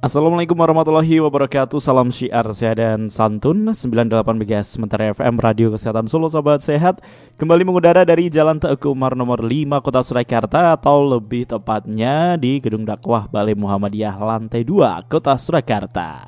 Assalamualaikum 0.00 0.56
warahmatullahi 0.56 1.20
wabarakatuh. 1.20 1.76
Salam 1.76 2.08
syiar 2.08 2.48
sehat 2.56 2.80
dan 2.80 3.12
santun. 3.12 3.68
98 3.68 4.32
MHz 4.32 4.80
Sementara 4.80 5.12
FM 5.12 5.36
Radio 5.36 5.68
Kesehatan 5.76 6.08
Solo 6.08 6.24
Sobat 6.32 6.64
Sehat. 6.64 7.04
Kembali 7.36 7.68
mengudara 7.68 8.00
dari 8.08 8.32
Jalan 8.32 8.56
Teguh 8.56 8.96
Umar 8.96 9.12
nomor 9.12 9.44
5 9.44 9.84
Kota 9.84 10.00
Surakarta 10.00 10.72
Atau 10.72 11.04
lebih 11.04 11.44
tepatnya 11.44 12.40
di 12.40 12.64
Gedung 12.64 12.88
Dakwah 12.88 13.28
Balai 13.28 13.52
Muhammadiyah 13.52 14.16
Lantai 14.16 14.64
2 14.64 15.04
Kota 15.04 15.36
Surakarta. 15.36 16.24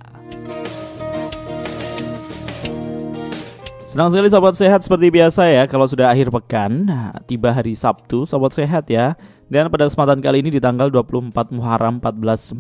Senang 3.88 4.12
sekali 4.12 4.28
Sobat 4.28 4.52
Sehat 4.52 4.84
seperti 4.84 5.08
biasa 5.08 5.48
ya 5.48 5.64
Kalau 5.64 5.88
sudah 5.88 6.12
akhir 6.12 6.28
pekan 6.28 6.88
Tiba 7.24 7.52
hari 7.56 7.72
Sabtu 7.72 8.28
Sobat 8.28 8.52
Sehat 8.52 8.88
ya 8.92 9.16
dan 9.52 9.68
pada 9.68 9.84
kesempatan 9.84 10.24
kali 10.24 10.40
ini 10.40 10.48
di 10.48 10.56
tanggal 10.64 10.88
24 10.88 11.52
Muharram 11.52 12.00
1442 12.00 12.56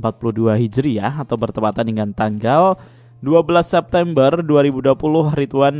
Hijriah 0.60 1.24
atau 1.24 1.40
bertepatan 1.40 1.88
dengan 1.88 2.12
tanggal 2.12 2.76
12 3.24 3.48
September 3.64 4.44
2020 4.44 4.92
Ridwan 5.32 5.76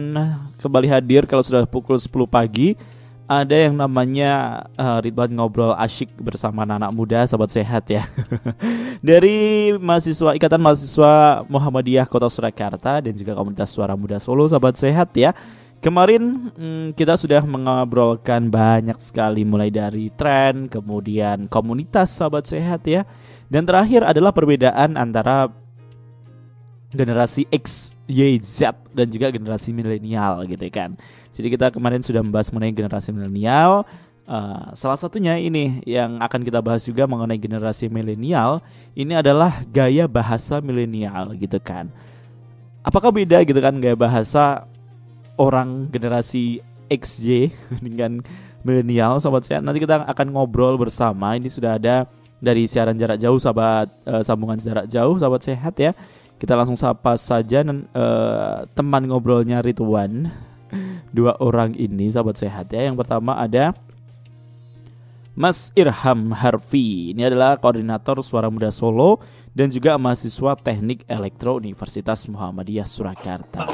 kembali 0.56 0.88
hadir 0.88 1.28
kalau 1.28 1.44
sudah 1.44 1.68
pukul 1.68 2.00
10 2.00 2.08
pagi. 2.24 2.80
Ada 3.28 3.68
yang 3.68 3.76
namanya 3.76 4.64
uh, 4.72 5.04
Ridwan 5.04 5.36
ngobrol 5.36 5.76
asyik 5.76 6.16
bersama 6.16 6.64
-anak 6.64 6.88
muda 6.96 7.28
sahabat 7.28 7.52
sehat 7.52 7.84
ya. 7.92 8.08
Dari 9.04 9.68
mahasiswa 9.76 10.32
Ikatan 10.32 10.64
Mahasiswa 10.64 11.44
Muhammadiyah 11.44 12.08
Kota 12.08 12.32
Surakarta 12.32 13.04
dan 13.04 13.12
juga 13.12 13.36
komunitas 13.36 13.68
Suara 13.68 13.92
Muda 14.00 14.16
Solo 14.16 14.48
sahabat 14.48 14.80
sehat 14.80 15.12
ya 15.12 15.36
Kemarin 15.82 16.54
hmm, 16.54 16.86
kita 16.94 17.18
sudah 17.18 17.42
mengobrolkan 17.42 18.46
banyak 18.46 18.94
sekali 19.02 19.42
mulai 19.42 19.66
dari 19.66 20.14
tren, 20.14 20.70
kemudian 20.70 21.50
komunitas 21.50 22.14
sahabat 22.14 22.46
sehat 22.46 22.86
ya. 22.86 23.02
Dan 23.50 23.66
terakhir 23.66 24.06
adalah 24.06 24.30
perbedaan 24.30 24.94
antara 24.94 25.50
generasi 26.94 27.50
X, 27.50 27.98
Y, 28.06 28.38
Z 28.46 28.78
dan 28.94 29.10
juga 29.10 29.34
generasi 29.34 29.74
milenial 29.74 30.46
gitu 30.46 30.62
kan. 30.70 30.94
Jadi 31.34 31.50
kita 31.50 31.74
kemarin 31.74 32.04
sudah 32.04 32.22
membahas 32.22 32.54
mengenai 32.54 32.78
generasi 32.78 33.10
milenial. 33.10 33.82
Uh, 34.22 34.70
salah 34.78 34.94
satunya 34.94 35.34
ini 35.34 35.82
yang 35.82 36.22
akan 36.22 36.46
kita 36.46 36.62
bahas 36.62 36.86
juga 36.86 37.10
mengenai 37.10 37.42
generasi 37.42 37.90
milenial 37.90 38.62
ini 38.94 39.18
adalah 39.18 39.66
gaya 39.66 40.06
bahasa 40.06 40.62
milenial 40.62 41.34
gitu 41.34 41.58
kan. 41.58 41.90
Apakah 42.86 43.10
beda 43.10 43.42
gitu 43.42 43.58
kan 43.58 43.74
gaya 43.82 43.98
bahasa 43.98 44.70
orang 45.40 45.88
generasi 45.88 46.60
XY 46.92 47.52
dengan 47.86 48.20
milenial 48.62 49.18
sahabat 49.18 49.42
saya 49.46 49.58
nanti 49.58 49.82
kita 49.82 50.06
akan 50.06 50.26
ngobrol 50.34 50.78
bersama. 50.78 51.34
Ini 51.34 51.48
sudah 51.50 51.76
ada 51.76 52.06
dari 52.42 52.66
siaran 52.66 52.98
jarak 52.98 53.22
jauh 53.22 53.38
sahabat 53.38 53.86
uh, 54.06 54.22
sambungan 54.26 54.58
jarak 54.58 54.86
jauh 54.90 55.14
sahabat 55.18 55.42
sehat 55.42 55.74
ya. 55.78 55.92
Kita 56.38 56.58
langsung 56.58 56.74
sapa 56.74 57.14
saja 57.14 57.62
uh, 57.62 58.66
teman 58.74 59.06
ngobrolnya 59.06 59.62
Ridwan. 59.62 60.26
Dua 61.16 61.38
orang 61.38 61.76
ini 61.78 62.10
sahabat 62.10 62.40
sehat 62.40 62.74
ya. 62.74 62.82
Yang 62.86 63.06
pertama 63.06 63.38
ada 63.38 63.76
Mas 65.32 65.72
Irham 65.72 66.28
Harfi 66.36 67.16
ini 67.16 67.24
adalah 67.24 67.56
koordinator 67.56 68.20
Suara 68.20 68.52
Muda 68.52 68.68
Solo 68.68 69.16
dan 69.56 69.72
juga 69.72 69.96
mahasiswa 69.96 70.52
Teknik 70.60 71.08
Elektro 71.08 71.56
Universitas 71.56 72.28
Muhammadiyah 72.28 72.84
Surakarta. 72.84 73.64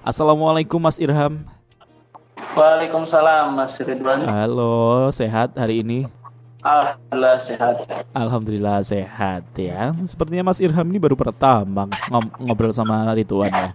Assalamualaikum 0.00 0.80
Mas 0.80 0.96
Irham. 0.96 1.44
Waalaikumsalam 2.56 3.52
Mas 3.52 3.76
Ridwan. 3.76 4.24
Halo, 4.24 5.12
sehat 5.12 5.52
hari 5.52 5.84
ini? 5.84 6.08
Alhamdulillah 6.64 7.36
sehat. 7.44 7.76
Alhamdulillah 8.16 8.78
sehat 8.80 9.44
ya. 9.52 9.92
Sepertinya 10.08 10.48
Mas 10.48 10.64
Irham 10.64 10.88
ini 10.88 10.96
baru 10.96 11.12
pertama 11.12 11.92
ngobrol 12.40 12.72
sama 12.72 13.12
Ridwan 13.12 13.52
ya. 13.52 13.70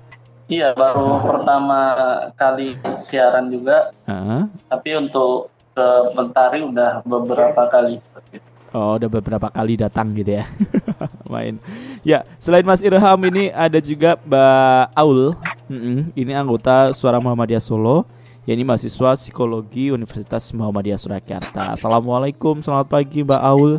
Iya, 0.50 0.70
baru 0.74 1.22
pertama 1.22 1.80
kali 2.34 2.82
siaran 2.98 3.54
juga. 3.54 3.94
Uh 4.10 4.50
Tapi 4.74 4.98
untuk 4.98 5.54
ke 5.78 5.88
Mentari 6.18 6.66
udah 6.66 7.06
beberapa 7.06 7.70
kali. 7.70 8.02
Oh, 8.74 8.98
udah 8.98 9.10
beberapa 9.10 9.48
kali 9.54 9.78
datang 9.78 10.18
gitu 10.18 10.42
ya. 10.42 10.46
Main. 11.32 11.62
Ya, 12.02 12.26
selain 12.42 12.66
Mas 12.66 12.82
Irham 12.82 13.22
ini 13.30 13.54
ada 13.54 13.78
juga 13.78 14.18
Mbak 14.26 14.86
Aul. 14.98 15.38
Mm 15.70 15.80
-mm, 15.80 16.00
ini 16.18 16.32
anggota 16.34 16.90
Suara 16.98 17.22
Muhammadiyah 17.22 17.62
Solo. 17.62 18.10
Ya 18.48 18.56
ini 18.56 18.64
mahasiswa 18.64 19.14
psikologi 19.20 19.92
Universitas 19.94 20.50
Muhammadiyah 20.56 20.98
Surakarta. 20.98 21.78
Assalamualaikum, 21.78 22.64
selamat 22.64 22.88
pagi 22.90 23.22
Mbak 23.22 23.42
Aul. 23.44 23.72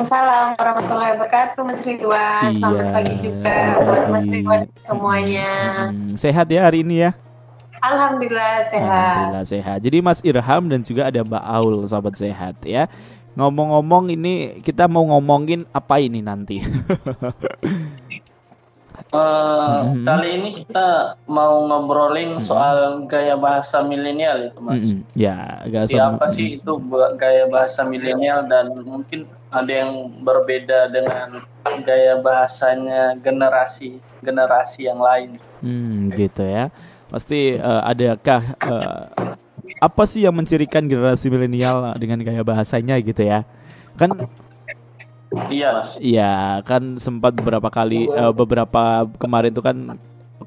Assalamualaikum 0.00 0.56
warahmatullahi 0.64 1.10
wabarakatuh 1.12 1.60
Mas 1.68 1.80
Ridwan. 1.84 2.42
Iya, 2.50 2.56
selamat 2.56 2.86
pagi 2.88 3.14
juga 3.20 3.52
buat 3.84 4.04
Mas 4.08 4.26
Ridwan 4.32 4.60
semuanya. 4.80 5.50
Hmm, 5.92 6.16
sehat 6.16 6.48
ya 6.48 6.64
hari 6.64 6.80
ini 6.80 7.04
ya? 7.04 7.12
Alhamdulillah 7.80 8.60
sehat. 8.68 8.84
Alhamdulillah 8.84 9.46
sehat. 9.48 9.78
Jadi 9.80 9.98
Mas 10.04 10.20
Irham 10.20 10.62
dan 10.68 10.80
juga 10.84 11.08
ada 11.08 11.20
Mbak 11.24 11.44
Aul, 11.44 11.74
sahabat 11.88 12.14
sehat 12.16 12.56
ya. 12.64 12.86
Ngomong-ngomong 13.38 14.12
ini 14.12 14.60
kita 14.60 14.84
mau 14.84 15.06
ngomongin 15.08 15.64
apa 15.72 15.96
ini 15.96 16.20
nanti? 16.20 16.60
Uh, 19.14 19.80
mm-hmm. 19.96 20.04
Kali 20.04 20.28
ini 20.28 20.50
kita 20.60 21.16
mau 21.24 21.64
ngobrolin 21.64 22.36
mm-hmm. 22.36 22.44
soal 22.44 23.08
gaya 23.08 23.38
bahasa 23.38 23.80
milenial 23.80 24.50
itu 24.50 24.60
mas. 24.60 24.92
Mm-hmm. 24.92 25.02
Ya, 25.16 25.38
gaya 25.64 26.00
apa 26.10 26.26
sih 26.28 26.60
itu 26.60 26.72
gaya 27.16 27.48
bahasa 27.48 27.80
milenial 27.86 28.44
dan 28.44 28.76
mungkin 28.84 29.24
ada 29.48 29.72
yang 29.72 30.20
berbeda 30.20 30.92
dengan 30.92 31.40
gaya 31.86 32.20
bahasanya 32.20 33.16
generasi 33.24 34.02
generasi 34.20 34.90
yang 34.90 35.00
lain. 35.00 35.40
Hmm, 35.64 36.12
gitu 36.12 36.44
ya 36.44 36.68
pasti 37.10 37.58
uh, 37.58 37.82
adakah 37.84 38.42
uh, 38.64 39.02
apa 39.80 40.02
sih 40.06 40.24
yang 40.24 40.36
mencirikan 40.36 40.86
generasi 40.86 41.26
milenial 41.28 41.90
dengan 41.98 42.22
gaya 42.22 42.46
bahasanya 42.46 42.96
gitu 43.02 43.26
ya 43.26 43.42
kan 43.98 44.14
Iya, 45.30 45.78
Mas. 45.78 45.94
Iya, 46.02 46.58
kan 46.66 46.98
sempat 46.98 47.38
beberapa 47.38 47.70
kali 47.70 48.10
uh, 48.10 48.34
beberapa 48.34 49.06
kemarin 49.14 49.54
itu 49.54 49.62
kan 49.62 49.94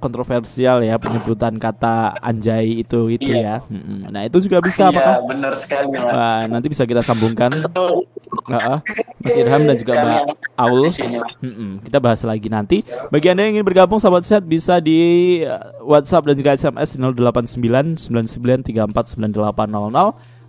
kontroversial 0.03 0.83
ya 0.83 0.99
penyebutan 0.99 1.55
kata 1.55 2.19
anjay 2.19 2.83
itu 2.83 3.07
itu 3.07 3.31
iya. 3.31 3.63
ya. 3.63 4.11
Nah 4.11 4.27
itu 4.27 4.43
juga 4.43 4.59
bisa 4.59 4.91
iya, 4.91 5.23
benar 5.23 5.55
sekali. 5.55 5.95
Mas. 5.95 6.03
Nah, 6.11 6.41
nanti 6.51 6.67
bisa 6.67 6.83
kita 6.83 6.99
sambungkan. 6.99 7.55
Uh, 8.43 8.81
Mas 9.21 9.37
Irham 9.39 9.61
dan 9.63 9.77
juga 9.77 9.93
Mbak 9.93 10.23
Aul. 10.57 10.89
Kita 11.85 12.01
bahas 12.01 12.25
lagi 12.25 12.49
nanti. 12.49 12.81
Bagi 13.13 13.29
anda 13.29 13.45
yang 13.45 13.61
ingin 13.61 13.63
bergabung 13.63 14.01
sahabat 14.01 14.25
sehat 14.25 14.43
bisa 14.43 14.81
di 14.83 15.39
eh, 15.45 15.63
WhatsApp 15.85 16.27
dan 16.27 16.35
juga 16.35 16.51
SMS 16.57 16.97
089 16.97 17.55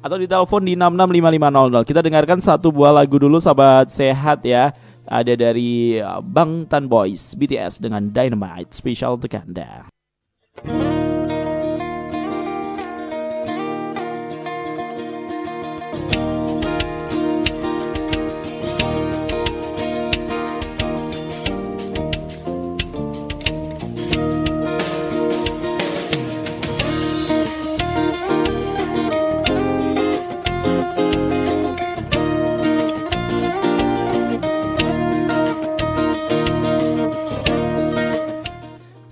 atau 0.05 0.17
di 0.21 0.27
telepon 0.29 0.61
di 0.65 0.75
665500. 0.77 1.89
Kita 1.89 2.01
dengarkan 2.05 2.39
satu 2.41 2.69
buah 2.69 2.93
lagu 3.05 3.17
dulu 3.21 3.37
sahabat 3.41 3.93
sehat 3.93 4.43
ya 4.43 4.73
ada 5.09 5.35
dari 5.37 5.99
uh, 6.01 6.23
Bangtan 6.23 6.89
Boys 6.89 7.37
BTS 7.37 7.83
dengan 7.83 8.09
Dynamite 8.13 8.73
spesial 8.73 9.21
untuk 9.21 9.33
Anda. 9.35 9.89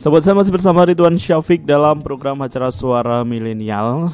Sobat 0.02 0.26
saya 0.26 0.34
masih 0.34 0.50
bersama 0.50 0.82
Ridwan 0.82 1.14
Syafiq 1.14 1.62
dalam 1.62 2.02
program 2.02 2.42
acara 2.42 2.74
Suara 2.74 3.22
Milenial. 3.22 4.10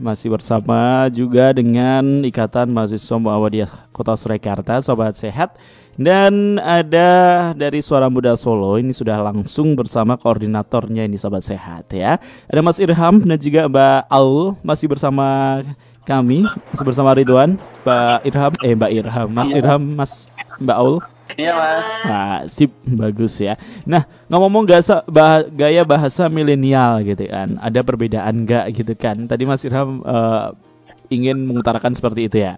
Masih 0.00 0.32
bersama 0.32 1.04
juga 1.12 1.52
dengan 1.52 2.24
Ikatan 2.24 2.72
Mahasiswa 2.72 3.20
Muhammadiyah 3.20 3.92
Kota 3.92 4.16
Surakarta, 4.16 4.80
Sobat 4.80 5.20
Sehat. 5.20 5.60
Dan 6.00 6.56
ada 6.64 7.52
dari 7.52 7.84
Suara 7.84 8.08
Muda 8.08 8.40
Solo, 8.40 8.80
ini 8.80 8.96
sudah 8.96 9.20
langsung 9.20 9.76
bersama 9.76 10.16
koordinatornya 10.16 11.04
ini 11.04 11.20
Sobat 11.20 11.44
Sehat 11.44 11.92
ya. 11.92 12.16
Ada 12.48 12.64
Mas 12.64 12.80
Irham 12.80 13.20
dan 13.20 13.36
juga 13.36 13.68
Mbak 13.68 14.08
Aul 14.08 14.56
masih 14.64 14.88
bersama 14.88 15.60
kami, 16.08 16.48
masih 16.72 16.88
bersama 16.88 17.12
Ridwan, 17.12 17.60
Mbak 17.84 18.18
Irham, 18.24 18.52
eh 18.64 18.72
Mbak 18.72 18.90
Irham, 18.96 19.28
Mas 19.28 19.52
iya. 19.52 19.60
Irham, 19.60 19.82
Mas 19.92 20.12
Mbak 20.56 20.78
Aul. 20.80 20.96
Iya 21.36 21.52
mas. 21.52 21.88
Nah, 22.08 22.38
sip, 22.48 22.72
bagus 22.88 23.36
ya. 23.36 23.60
Nah, 23.84 24.08
ngomong-ngomong 24.32 24.64
gaya, 24.64 25.04
bah, 25.04 25.44
gaya 25.44 25.82
bahasa 25.84 26.24
milenial 26.32 27.04
gitu 27.04 27.28
kan, 27.28 27.60
ada 27.60 27.80
perbedaan 27.84 28.48
nggak 28.48 28.64
gitu 28.72 28.92
kan? 28.96 29.28
Tadi 29.28 29.44
Mas 29.44 29.60
Irham 29.66 30.00
uh, 30.08 30.56
ingin 31.12 31.36
mengutarakan 31.44 31.92
seperti 31.92 32.32
itu 32.32 32.38
ya? 32.48 32.56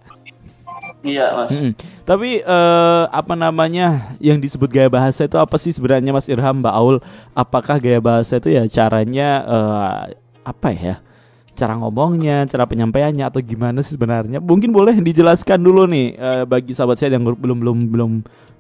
Iya 1.00 1.32
mas. 1.32 1.50
Hmm. 1.56 1.72
Tapi 2.04 2.44
uh, 2.44 3.08
apa 3.08 3.32
namanya 3.32 4.12
yang 4.20 4.36
disebut 4.36 4.68
gaya 4.68 4.92
bahasa 4.92 5.24
itu 5.24 5.40
apa 5.40 5.56
sih 5.56 5.72
sebenarnya 5.72 6.12
Mas 6.12 6.28
Irham, 6.28 6.60
Mbak 6.60 6.74
Aul? 6.76 6.96
Apakah 7.32 7.80
gaya 7.80 8.04
bahasa 8.04 8.36
itu 8.36 8.52
ya 8.52 8.68
caranya 8.68 9.28
uh, 9.48 9.98
apa 10.44 10.68
ya? 10.76 11.00
Cara 11.60 11.76
ngomongnya, 11.76 12.48
cara 12.48 12.64
penyampaiannya 12.64 13.28
atau 13.28 13.44
gimana 13.44 13.84
sih 13.84 14.00
sebenarnya? 14.00 14.40
Mungkin 14.40 14.72
boleh 14.72 14.96
dijelaskan 14.96 15.60
dulu 15.60 15.84
nih 15.84 16.16
uh, 16.16 16.44
bagi 16.48 16.72
sahabat 16.72 16.96
saya 16.96 17.20
yang 17.20 17.28
belum 17.28 17.60
belum 17.60 17.78
belum 17.92 18.12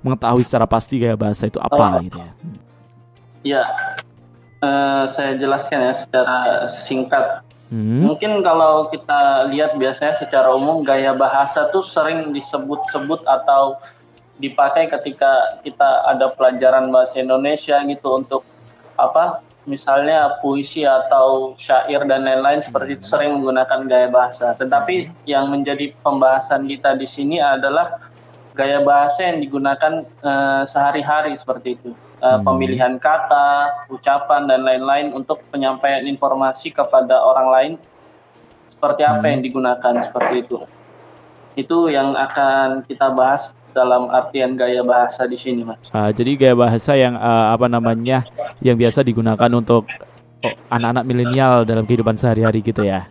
mengetahui 0.04 0.44
secara 0.44 0.68
pasti 0.68 1.00
gaya 1.00 1.16
bahasa 1.16 1.48
itu 1.48 1.56
apa 1.56 1.80
oh. 1.80 2.04
gitu 2.04 2.18
ya. 2.20 2.32
Ya, 3.40 3.64
uh, 4.60 5.08
saya 5.08 5.40
jelaskan 5.40 5.88
ya 5.88 5.92
secara 5.96 6.68
singkat 6.68 7.40
Hmm. 7.70 8.02
Mungkin 8.02 8.42
kalau 8.42 8.90
kita 8.90 9.46
lihat 9.54 9.78
biasanya 9.78 10.18
secara 10.18 10.50
umum 10.50 10.82
gaya 10.82 11.14
bahasa 11.14 11.70
tuh 11.70 11.86
sering 11.86 12.34
disebut-sebut 12.34 13.22
atau 13.22 13.78
dipakai 14.42 14.90
ketika 14.90 15.62
kita 15.62 16.02
ada 16.10 16.34
pelajaran 16.34 16.90
bahasa 16.90 17.22
Indonesia 17.22 17.78
gitu 17.86 18.18
untuk 18.18 18.42
apa 18.98 19.38
misalnya 19.70 20.42
puisi 20.42 20.82
atau 20.82 21.54
syair 21.54 22.02
dan 22.10 22.26
lain-lain 22.26 22.58
seperti 22.58 22.98
itu 22.98 23.04
sering 23.06 23.38
menggunakan 23.38 23.86
gaya 23.86 24.08
bahasa. 24.10 24.58
Tetapi 24.58 25.14
yang 25.30 25.46
menjadi 25.46 25.94
pembahasan 26.02 26.66
kita 26.66 26.98
di 26.98 27.06
sini 27.06 27.38
adalah 27.38 28.02
gaya 28.58 28.82
bahasa 28.82 29.30
yang 29.30 29.38
digunakan 29.38 30.02
uh, 30.26 30.66
sehari-hari 30.66 31.38
seperti 31.38 31.78
itu 31.78 31.94
uh, 32.20 32.38
hmm. 32.38 32.44
pemilihan 32.44 32.94
kata, 33.00 33.86
ucapan 33.88 34.50
dan 34.50 34.60
lain-lain 34.64 35.14
untuk 35.16 35.40
penyampaian 35.48 36.04
informasi 36.04 36.70
kepada 36.72 37.16
orang 37.20 37.48
lain 37.48 37.72
seperti 38.68 39.02
apa 39.04 39.24
hmm. 39.24 39.32
yang 39.32 39.42
digunakan 39.44 39.94
seperti 40.00 40.34
itu. 40.46 40.58
Itu 41.58 41.90
yang 41.90 42.14
akan 42.14 42.86
kita 42.86 43.12
bahas 43.12 43.52
dalam 43.72 44.10
artian 44.10 44.58
gaya 44.58 44.82
bahasa 44.82 45.26
di 45.26 45.38
sini, 45.38 45.62
Mas. 45.66 45.90
Uh, 45.90 46.10
jadi 46.10 46.36
gaya 46.36 46.54
bahasa 46.54 46.92
yang 46.98 47.14
uh, 47.16 47.54
apa 47.54 47.66
namanya 47.70 48.26
yang 48.60 48.76
biasa 48.76 49.06
digunakan 49.06 49.50
untuk 49.54 49.86
oh, 50.42 50.54
anak-anak 50.70 51.04
milenial 51.06 51.62
dalam 51.62 51.86
kehidupan 51.86 52.18
sehari-hari 52.18 52.60
gitu 52.60 52.82
ya. 52.84 53.06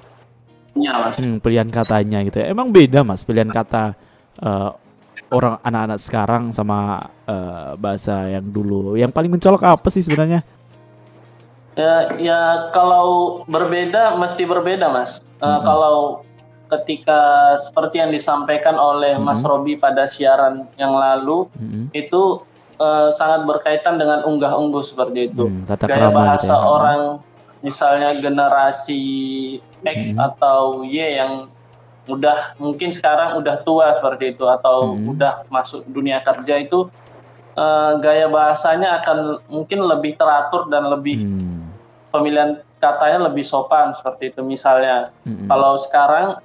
Iya, 0.77 0.93
Mas. 0.99 1.15
Hmm, 1.19 1.41
pilihan 1.41 1.69
katanya 1.71 2.23
gitu 2.23 2.39
ya. 2.39 2.51
Emang 2.51 2.69
beda, 2.69 3.03
Mas, 3.03 3.25
pilihan 3.25 3.49
kata 3.49 3.97
uh, 4.43 4.75
orang 5.29 5.61
anak-anak 5.61 5.99
sekarang 6.01 6.43
sama 6.55 7.09
uh, 7.29 7.77
bahasa 7.77 8.29
yang 8.29 8.45
dulu. 8.49 8.97
Yang 8.97 9.11
paling 9.13 9.31
mencolok 9.31 9.63
apa 9.65 9.87
sih 9.91 10.01
sebenarnya? 10.01 10.41
Ya, 11.77 12.11
ya 12.19 12.41
kalau 12.75 13.41
berbeda 13.47 14.19
mesti 14.19 14.43
berbeda, 14.43 14.91
Mas. 14.91 15.23
Uh, 15.39 15.47
mm 15.47 15.51
-hmm. 15.55 15.63
Kalau 15.63 15.95
ketika 16.69 17.53
seperti 17.57 17.97
yang 17.97 18.13
disampaikan 18.13 18.77
oleh 18.77 19.17
mm 19.17 19.25
-hmm. 19.25 19.33
Mas 19.33 19.41
Robi 19.41 19.75
pada 19.75 20.05
siaran 20.05 20.69
yang 20.77 20.93
lalu, 20.93 21.49
mm 21.57 21.67
-hmm. 21.67 21.83
itu 21.97 22.45
uh, 22.77 23.09
sangat 23.09 23.49
berkaitan 23.49 23.97
dengan 23.97 24.21
unggah-ungguh 24.23 24.85
seperti 24.85 25.33
itu. 25.33 25.49
Mm, 25.49 25.65
Gaya 25.65 26.09
bahasa 26.13 26.53
gitu 26.53 26.61
ya. 26.61 26.69
orang, 26.69 27.01
misalnya 27.65 28.09
generasi 28.21 29.03
X 29.81 30.13
mm 30.13 30.17
-hmm. 30.17 30.27
atau 30.29 30.85
Y 30.85 30.97
yang 31.17 31.49
udah 32.09 32.57
mungkin 32.57 32.89
sekarang 32.89 33.37
udah 33.37 33.61
tua 33.61 34.01
seperti 34.01 34.33
itu 34.33 34.49
atau 34.49 34.97
hmm. 34.97 35.13
udah 35.13 35.33
masuk 35.53 35.85
dunia 35.85 36.19
kerja 36.25 36.57
itu 36.57 36.89
uh, 37.53 38.01
gaya 38.01 38.25
bahasanya 38.25 38.99
akan 38.99 39.45
mungkin 39.45 39.85
lebih 39.85 40.17
teratur 40.17 40.67
dan 40.73 40.89
lebih 40.89 41.21
hmm. 41.21 41.69
pemilihan 42.09 42.65
katanya 42.81 43.29
lebih 43.29 43.45
sopan 43.45 43.93
seperti 43.93 44.33
itu 44.33 44.41
misalnya 44.41 45.13
hmm. 45.23 45.45
kalau 45.45 45.77
sekarang 45.77 46.41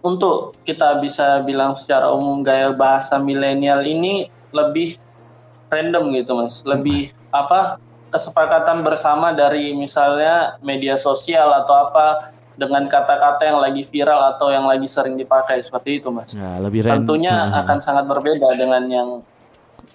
untuk 0.00 0.56
kita 0.64 1.00
bisa 1.00 1.44
bilang 1.44 1.76
secara 1.76 2.08
umum 2.08 2.40
gaya 2.40 2.72
bahasa 2.72 3.20
milenial 3.20 3.84
ini 3.84 4.32
lebih 4.50 4.96
random 5.68 6.12
gitu 6.16 6.32
mas 6.34 6.64
lebih 6.64 7.12
hmm. 7.12 7.36
apa 7.36 7.60
kesepakatan 8.10 8.82
bersama 8.82 9.30
dari 9.30 9.72
misalnya 9.72 10.58
media 10.60 10.98
sosial 10.98 11.54
atau 11.62 11.88
apa 11.88 12.34
dengan 12.58 12.84
kata-kata 12.90 13.40
yang 13.46 13.58
lagi 13.62 13.82
viral 13.88 14.36
atau 14.36 14.52
yang 14.52 14.68
lagi 14.68 14.84
sering 14.84 15.16
dipakai 15.16 15.64
seperti 15.64 16.02
itu, 16.02 16.12
Mas. 16.12 16.36
Ya, 16.36 16.60
lebih 16.60 16.84
Tentunya 16.84 17.32
hmm. 17.32 17.60
akan 17.64 17.78
sangat 17.80 18.04
berbeda 18.04 18.52
dengan 18.52 18.84
yang 18.90 19.08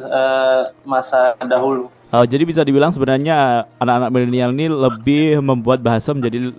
uh, 0.02 0.74
masa 0.82 1.38
dahulu. 1.46 1.94
Oh, 2.10 2.26
jadi 2.26 2.42
bisa 2.42 2.66
dibilang 2.66 2.90
sebenarnya 2.90 3.70
anak-anak 3.78 4.10
milenial 4.10 4.50
ini 4.56 4.72
lebih 4.72 5.44
membuat 5.46 5.84
bahasa 5.86 6.16
menjadi 6.16 6.56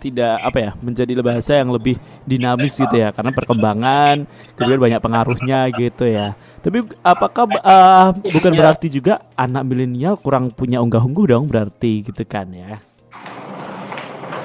tidak 0.00 0.40
apa 0.40 0.58
ya 0.58 0.70
menjadi 0.80 1.12
bahasa 1.20 1.60
yang 1.60 1.68
lebih 1.68 2.00
dinamis 2.24 2.80
gitu 2.80 2.96
ya 2.96 3.12
karena 3.12 3.30
perkembangan 3.36 4.24
kemudian 4.56 4.80
banyak 4.80 5.00
pengaruhnya 5.04 5.68
gitu 5.76 6.08
ya. 6.08 6.32
Tapi 6.64 6.88
apakah 7.04 7.44
uh, 7.60 8.16
bukan 8.16 8.52
berarti 8.56 8.88
juga 8.88 9.20
anak 9.36 9.68
milenial 9.68 10.16
kurang 10.16 10.48
punya 10.48 10.80
unggah-ungguh 10.80 11.24
dong 11.28 11.44
berarti 11.44 12.08
gitu 12.08 12.24
kan 12.24 12.48
ya? 12.52 12.80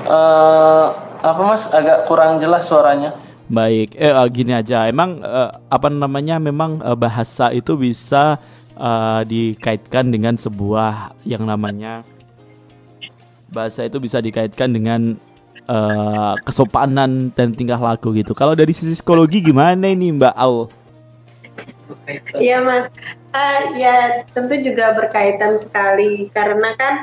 Uh, 0.05 0.91
apa 1.23 1.41
mas? 1.41 1.65
Agak 1.71 2.05
kurang 2.05 2.37
jelas 2.43 2.67
suaranya. 2.67 3.15
Baik. 3.47 3.95
Eh 3.95 4.11
uh, 4.11 4.27
gini 4.27 4.51
aja. 4.51 4.85
Emang 4.85 5.23
uh, 5.23 5.55
apa 5.71 5.87
namanya 5.87 6.37
memang 6.37 6.83
uh, 6.83 6.93
bahasa 6.99 7.49
itu 7.55 7.73
bisa 7.79 8.37
uh, 8.75 9.21
dikaitkan 9.23 10.11
dengan 10.11 10.35
sebuah 10.35 11.15
yang 11.23 11.47
namanya 11.47 12.03
bahasa 13.55 13.87
itu 13.87 14.01
bisa 14.03 14.19
dikaitkan 14.19 14.73
dengan 14.75 15.15
uh, 15.69 16.33
kesopanan 16.45 17.29
dan 17.33 17.53
tingkah 17.53 17.77
laku 17.77 18.15
gitu 18.17 18.33
kalau 18.33 18.53
dari 18.53 18.71
sisi 18.71 18.97
psikologi 18.97 19.41
gimana 19.41 19.91
ini 19.91 20.15
mbak 20.15 20.33
Al 20.33 20.69
Iya 22.35 22.61
mas, 22.61 22.89
uh, 23.33 23.61
ya 23.77 24.25
tentu 24.33 24.57
juga 24.61 24.93
berkaitan 24.97 25.57
sekali 25.57 26.29
karena 26.33 26.73
kan 26.77 26.95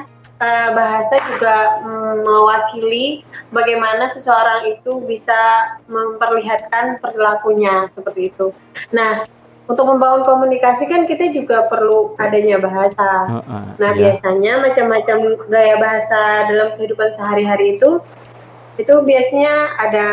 uh, 0.43 0.69
bahasa 0.75 1.19
juga 1.31 1.83
um, 1.87 2.23
mewakili 2.23 3.23
bagaimana 3.55 4.11
seseorang 4.11 4.79
itu 4.79 5.03
bisa 5.07 5.39
memperlihatkan 5.87 6.99
perilakunya 6.99 7.91
seperti 7.95 8.35
itu. 8.35 8.51
Nah, 8.91 9.27
untuk 9.71 9.87
membangun 9.87 10.27
komunikasi 10.27 10.91
kan 10.91 11.07
kita 11.07 11.31
juga 11.31 11.71
perlu 11.71 12.19
adanya 12.19 12.59
bahasa. 12.59 13.09
Uh, 13.31 13.39
uh, 13.47 13.67
nah, 13.79 13.95
yeah. 13.95 14.11
biasanya 14.13 14.53
macam-macam 14.63 15.17
gaya 15.47 15.77
bahasa 15.79 16.51
dalam 16.51 16.75
kehidupan 16.75 17.15
sehari-hari 17.15 17.79
itu 17.79 18.03
itu 18.81 18.95
biasanya 19.05 19.77
ada 19.77 20.07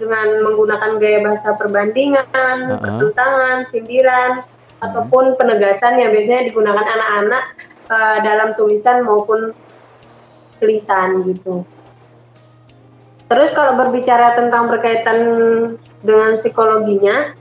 dengan 0.00 0.40
menggunakan 0.40 0.96
gaya 0.96 1.20
bahasa 1.20 1.52
perbandingan, 1.52 2.24
uh, 2.32 2.72
uh. 2.72 2.80
pertentangan, 2.80 3.58
sindiran, 3.68 4.32
ataupun 4.80 5.36
penegasan 5.36 6.00
yang 6.00 6.12
biasanya 6.12 6.48
digunakan 6.48 6.84
anak-anak 6.84 7.44
uh, 7.92 8.18
dalam 8.24 8.48
tulisan 8.56 9.04
maupun 9.04 9.52
tulisan 10.60 11.28
gitu. 11.28 11.64
Terus 13.26 13.50
kalau 13.52 13.74
berbicara 13.74 14.38
tentang 14.38 14.70
berkaitan 14.70 15.18
dengan 16.00 16.38
psikologinya, 16.38 17.34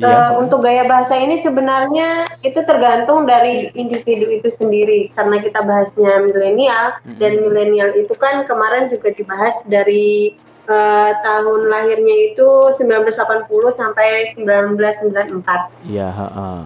iya. 0.00 0.32
uh, 0.32 0.40
untuk 0.40 0.64
gaya 0.64 0.88
bahasa 0.88 1.18
ini 1.18 1.36
sebenarnya 1.40 2.24
itu 2.40 2.60
tergantung 2.64 3.28
dari 3.28 3.68
individu 3.76 4.30
itu 4.32 4.48
sendiri 4.48 5.12
karena 5.12 5.42
kita 5.42 5.60
bahasnya 5.60 6.24
milenial 6.24 6.96
mm-hmm. 7.02 7.18
dan 7.20 7.32
milenial 7.44 7.90
itu 7.96 8.14
kan 8.16 8.48
kemarin 8.48 8.88
juga 8.88 9.12
dibahas 9.12 9.60
dari 9.68 10.36
uh, 10.68 11.12
tahun 11.20 11.68
lahirnya 11.68 12.16
itu 12.32 12.48
1980 12.72 13.48
sampai 13.72 14.28
1994. 14.32 15.92
Iya. 15.92 16.08
Uh. 16.08 16.64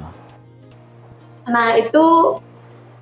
Nah 1.47 1.78
itu 1.78 2.04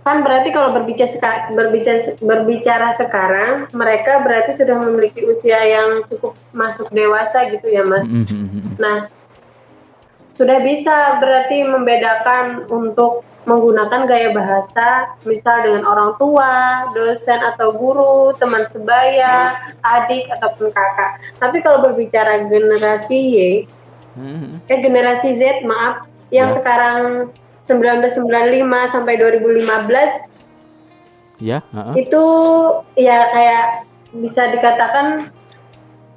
kan 0.05 0.21
berarti 0.21 0.53
kalau 0.53 0.77
berbicara 0.77 1.49
berbicara 1.57 2.13
berbicara 2.21 2.93
sekarang 2.93 3.73
mereka 3.73 4.21
berarti 4.21 4.53
sudah 4.53 4.77
memiliki 4.77 5.25
usia 5.25 5.57
yang 5.65 6.05
cukup 6.13 6.37
masuk 6.53 6.93
dewasa 6.93 7.49
gitu 7.49 7.73
ya 7.73 7.81
mas. 7.85 8.05
Mm-hmm. 8.05 8.77
Nah 8.77 9.09
sudah 10.35 10.59
bisa 10.63 11.23
berarti 11.23 11.63
membedakan 11.63 12.67
untuk 12.69 13.23
menggunakan 13.45 14.09
gaya 14.09 14.33
bahasa 14.33 15.15
misal 15.29 15.63
dengan 15.63 15.85
orang 15.85 16.17
tua, 16.17 16.89
dosen 16.97 17.39
atau 17.55 17.77
guru, 17.77 18.33
teman 18.41 18.65
sebaya, 18.65 19.61
adik 19.85 20.27
ataupun 20.33 20.73
kakak. 20.73 21.21
Tapi 21.39 21.61
kalau 21.61 21.85
berbicara 21.85 22.49
generasi 22.49 23.19
Y, 23.21 23.39
mm-hmm. 24.17 24.65
eh 24.65 24.79
generasi 24.81 25.37
Z 25.37 25.61
maaf, 25.69 26.09
yang 26.33 26.49
yeah. 26.49 26.57
sekarang 26.57 27.29
1995 27.65 28.93
sampai 28.93 29.15
2015 29.17 30.35
ya 31.43 31.59
uh 31.75 31.91
-uh. 31.91 31.95
itu 31.99 32.25
ya 32.95 33.19
kayak 33.33 33.67
bisa 34.15 34.53
dikatakan 34.55 35.35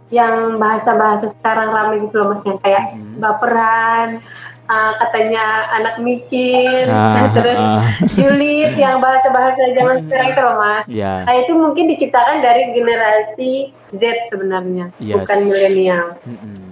yang 0.08 0.56
bahasa-bahasa 0.56 1.28
sekarang 1.36 1.72
ramai 1.76 2.00
gitu 2.00 2.16
loh 2.24 2.32
mas 2.32 2.44
yang 2.48 2.60
kayak 2.64 2.96
hmm. 2.96 3.20
baperan 3.20 4.24
uh, 4.72 4.92
katanya 5.04 5.68
anak 5.76 5.96
micin 6.00 6.88
ah, 6.88 7.28
terus 7.36 7.60
uh. 7.60 7.84
julid 8.16 8.80
yang 8.80 9.04
bahasa-bahasa 9.04 9.76
zaman 9.76 10.08
sekarang 10.08 10.28
itu 10.32 10.42
loh 10.42 10.56
mas 10.56 10.86
yeah. 10.88 11.28
nah 11.28 11.36
itu 11.36 11.52
mungkin 11.56 11.92
diciptakan 11.92 12.40
dari 12.40 12.72
generasi 12.72 13.52
Z 13.92 14.32
sebenarnya 14.32 14.96
yes. 15.00 15.16
bukan 15.20 15.40
milenial 15.48 16.16
mm 16.24 16.38
-mm. 16.40 16.68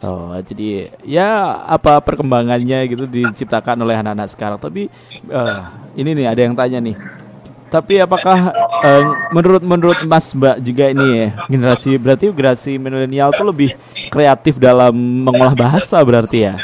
Oh, 0.00 0.32
jadi 0.40 0.88
ya 1.04 1.60
apa 1.68 2.00
perkembangannya 2.00 2.88
gitu 2.88 3.04
diciptakan 3.04 3.84
oleh 3.84 4.00
anak-anak 4.00 4.32
sekarang. 4.32 4.56
Tapi 4.56 4.88
uh, 5.28 5.60
ini 5.92 6.16
nih 6.16 6.24
ada 6.24 6.40
yang 6.40 6.56
tanya 6.56 6.80
nih. 6.80 6.96
Tapi 7.70 8.02
apakah 8.02 8.50
uh, 8.82 9.30
menurut 9.30 9.62
menurut 9.62 9.98
Mas 10.02 10.34
Mbak 10.34 10.58
juga 10.66 10.90
ini 10.90 11.06
ya 11.14 11.28
generasi 11.46 11.94
berarti 11.94 12.34
generasi 12.34 12.72
milenial 12.82 13.30
tuh 13.30 13.46
lebih 13.46 13.78
kreatif 14.10 14.58
dalam 14.58 14.92
mengolah 15.22 15.54
bahasa 15.54 16.02
berarti 16.02 16.50
ya? 16.50 16.54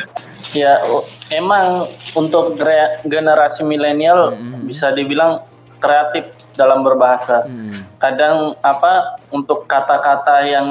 Ya, 0.51 0.83
emang 1.31 1.87
untuk 2.19 2.59
generasi 3.07 3.63
milenial 3.63 4.35
hmm. 4.35 4.67
bisa 4.67 4.91
dibilang 4.91 5.47
kreatif 5.79 6.27
dalam 6.59 6.83
berbahasa. 6.83 7.47
Hmm. 7.47 7.71
Kadang 8.03 8.59
apa 8.65 9.21
untuk 9.31 9.69
kata-kata 9.71 10.43
yang 10.49 10.67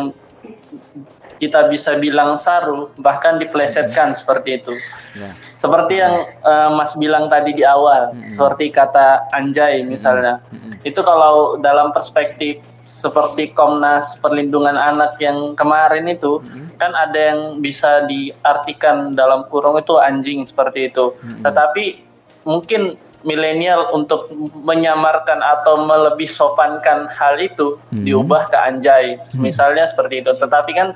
kita 1.38 1.68
bisa 1.68 2.00
bilang 2.00 2.39
saru 2.39 2.92
bahkan 3.00 3.38
diplesetkan 3.38 4.12
hmm. 4.13 4.18
seperti 4.18 4.50
itu. 4.63 4.74
Ya. 5.20 5.30
Seperti 5.60 6.00
yang 6.00 6.27
uh, 6.44 6.72
Mas 6.75 6.96
bilang 6.96 7.27
tadi 7.27 7.56
di 7.56 7.63
awal, 7.63 8.15
hmm. 8.15 8.36
seperti 8.36 8.72
kata 8.72 9.25
anjay 9.36 9.84
misalnya. 9.84 10.39
Hmm. 10.51 10.77
Itu 10.84 11.01
kalau 11.04 11.60
dalam 11.60 11.92
perspektif 11.92 12.62
seperti 12.86 13.50
Komnas 13.58 14.22
Perlindungan 14.22 14.77
Anak 14.77 15.18
yang 15.18 15.58
kemarin 15.58 16.06
itu 16.06 16.38
hmm. 16.39 16.77
kan 16.77 16.94
ada 16.94 17.18
yang 17.34 17.42
bisa 17.60 18.06
diartikan 18.06 19.18
dalam 19.18 19.50
kurung 19.50 19.82
itu 19.82 19.98
anjing 19.98 20.46
seperti 20.46 20.94
itu. 20.94 21.12
Hmm. 21.18 21.42
Tetapi 21.42 22.06
mungkin 22.46 22.96
milenial 23.25 23.89
untuk 23.89 24.30
menyamarkan 24.62 25.42
atau 25.42 25.82
melebih 25.82 26.30
sopankan 26.30 27.10
hal 27.10 27.42
itu 27.42 27.82
hmm. 27.89 28.06
diubah 28.06 28.54
ke 28.54 28.58
anjay. 28.58 29.18
Hmm. 29.18 29.42
Misalnya 29.42 29.89
seperti 29.89 30.22
itu. 30.22 30.32
Tetapi 30.38 30.72
kan 30.77 30.94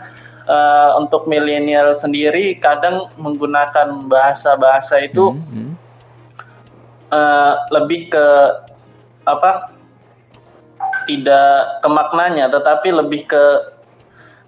uh, 0.49 0.97
untuk 0.97 1.29
milenial 1.29 1.93
sendiri 1.93 2.57
kadang 2.57 3.13
menggunakan 3.21 4.09
bahasa-bahasa 4.09 5.05
itu 5.05 5.37
hmm, 5.37 5.45
hmm. 5.53 5.73
Uh, 7.09 7.57
lebih 7.73 8.13
ke 8.13 8.25
apa 9.25 9.73
tidak 11.09 11.81
ke 11.81 11.89
maknanya 11.89 12.53
tetapi 12.53 12.93
lebih 12.93 13.25
ke 13.25 13.43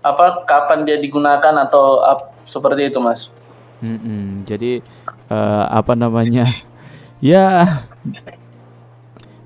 apa 0.05 0.46
kapan 0.46 0.86
dia 0.86 1.01
digunakan 1.01 1.58
atau 1.65 2.05
ap, 2.05 2.38
seperti 2.46 2.93
itu 2.93 3.01
mas 3.01 3.34
hmm, 3.81 3.98
hmm. 3.98 4.25
jadi 4.46 4.86
uh, 5.34 5.74
apa 5.74 5.98
namanya 5.98 6.53
ya 7.34 7.81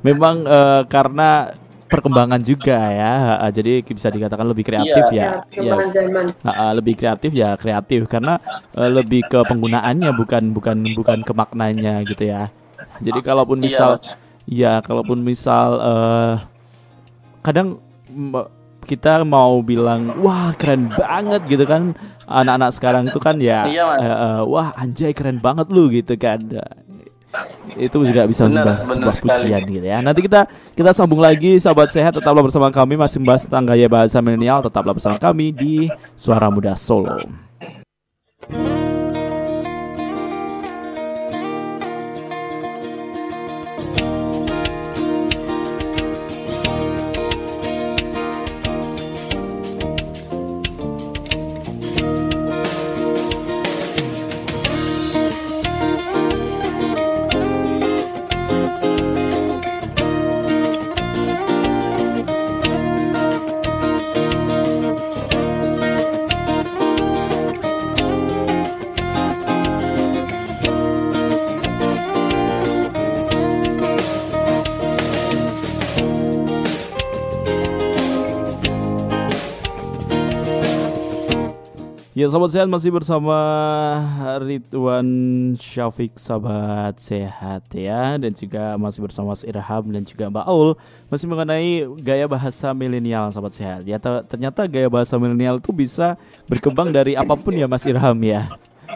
memang 0.04 0.44
uh, 0.44 0.84
karena 0.92 1.56
perkembangan 1.96 2.42
juga 2.44 2.76
ya. 2.92 3.14
Jadi 3.56 3.82
bisa 3.88 4.12
dikatakan 4.12 4.44
lebih 4.44 4.68
kreatif 4.68 5.04
iya, 5.16 5.40
ya. 5.56 5.64
Ya, 5.64 5.76
ya. 6.44 6.66
lebih 6.76 6.94
kreatif 7.00 7.32
ya 7.32 7.56
kreatif 7.56 8.12
karena 8.12 8.44
uh, 8.76 8.92
lebih 8.92 9.24
ke 9.32 9.40
penggunaannya 9.48 10.12
bukan 10.12 10.52
bukan 10.52 10.78
bukan 11.00 11.20
ke 11.24 11.32
maknanya 11.32 12.04
gitu 12.04 12.28
ya. 12.28 12.52
Jadi 13.00 13.20
kalaupun 13.24 13.64
iya, 13.64 13.66
misal 13.66 13.92
ya 14.46 14.74
kalaupun 14.84 15.24
misal 15.24 15.68
uh, 15.80 16.34
kadang 17.42 17.80
kita 18.86 19.26
mau 19.26 19.60
bilang 19.66 20.14
wah 20.22 20.54
keren 20.54 20.94
banget 20.94 21.42
gitu 21.50 21.66
kan 21.66 21.98
anak-anak 22.30 22.72
sekarang 22.72 23.04
itu 23.10 23.18
kan 23.18 23.42
ya 23.42 23.66
iya, 23.66 23.86
uh, 23.86 24.06
uh, 24.06 24.40
wah 24.46 24.70
anjay 24.78 25.12
keren 25.12 25.42
banget 25.42 25.68
lu 25.74 25.90
gitu 25.90 26.14
kan 26.16 26.46
itu 27.76 27.98
juga 28.08 28.24
bisa 28.26 28.48
benar, 28.48 28.64
sebuah, 28.64 28.78
benar 28.88 29.14
sebuah 29.16 29.16
pujian 29.22 29.62
gitu 29.68 29.86
ya. 29.86 29.98
Nanti 30.00 30.20
kita 30.24 30.48
kita 30.74 30.92
sambung 30.96 31.22
lagi 31.22 31.58
sahabat 31.60 31.90
sehat 31.92 32.14
tetaplah 32.16 32.44
bersama 32.44 32.72
kami 32.72 32.96
masih 32.96 33.20
membahas 33.24 33.44
tentang 33.48 33.66
gaya 33.70 33.88
bahasa 33.88 34.18
milenial 34.24 34.64
tetaplah 34.64 34.94
bersama 34.96 35.18
kami 35.20 35.52
di 35.52 35.88
Suara 36.16 36.48
Muda 36.48 36.74
Solo. 36.78 37.20
Ya 82.16 82.32
sahabat 82.32 82.48
sehat 82.48 82.72
masih 82.72 82.96
bersama 82.96 83.36
Ridwan 84.40 85.04
Syafiq 85.60 86.16
sahabat 86.16 86.96
sehat 86.96 87.68
ya 87.76 88.16
dan 88.16 88.32
juga 88.32 88.80
masih 88.80 89.04
bersama 89.04 89.36
Mas 89.36 89.44
Irham 89.44 89.84
dan 89.92 90.00
juga 90.08 90.32
Mbak 90.32 90.48
Aul 90.48 90.80
masih 91.12 91.28
mengenai 91.28 91.84
gaya 92.00 92.24
bahasa 92.24 92.72
milenial 92.72 93.28
sahabat 93.36 93.60
sehat. 93.60 93.84
Ya 93.84 94.00
ternyata 94.00 94.64
gaya 94.64 94.88
bahasa 94.88 95.20
milenial 95.20 95.60
itu 95.60 95.76
bisa 95.76 96.16
berkembang 96.48 96.88
dari 96.88 97.20
apa 97.20 97.36
pun 97.36 97.52
ya 97.52 97.68
Mas 97.68 97.84
Irham 97.84 98.16
ya 98.24 98.48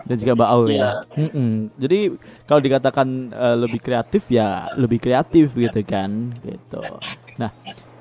dan 0.07 0.15
juga 0.15 0.39
Mbak 0.39 0.49
Aul 0.55 0.79
ya. 0.79 1.03
Mm 1.19 1.29
-mm. 1.35 1.51
Jadi 1.75 1.99
kalau 2.47 2.61
dikatakan 2.63 3.35
uh, 3.35 3.55
lebih 3.59 3.83
kreatif 3.83 4.31
ya 4.31 4.71
lebih 4.79 4.95
kreatif 4.95 5.59
gitu 5.59 5.83
kan 5.83 6.31
gitu. 6.39 6.79
Nah 7.35 7.51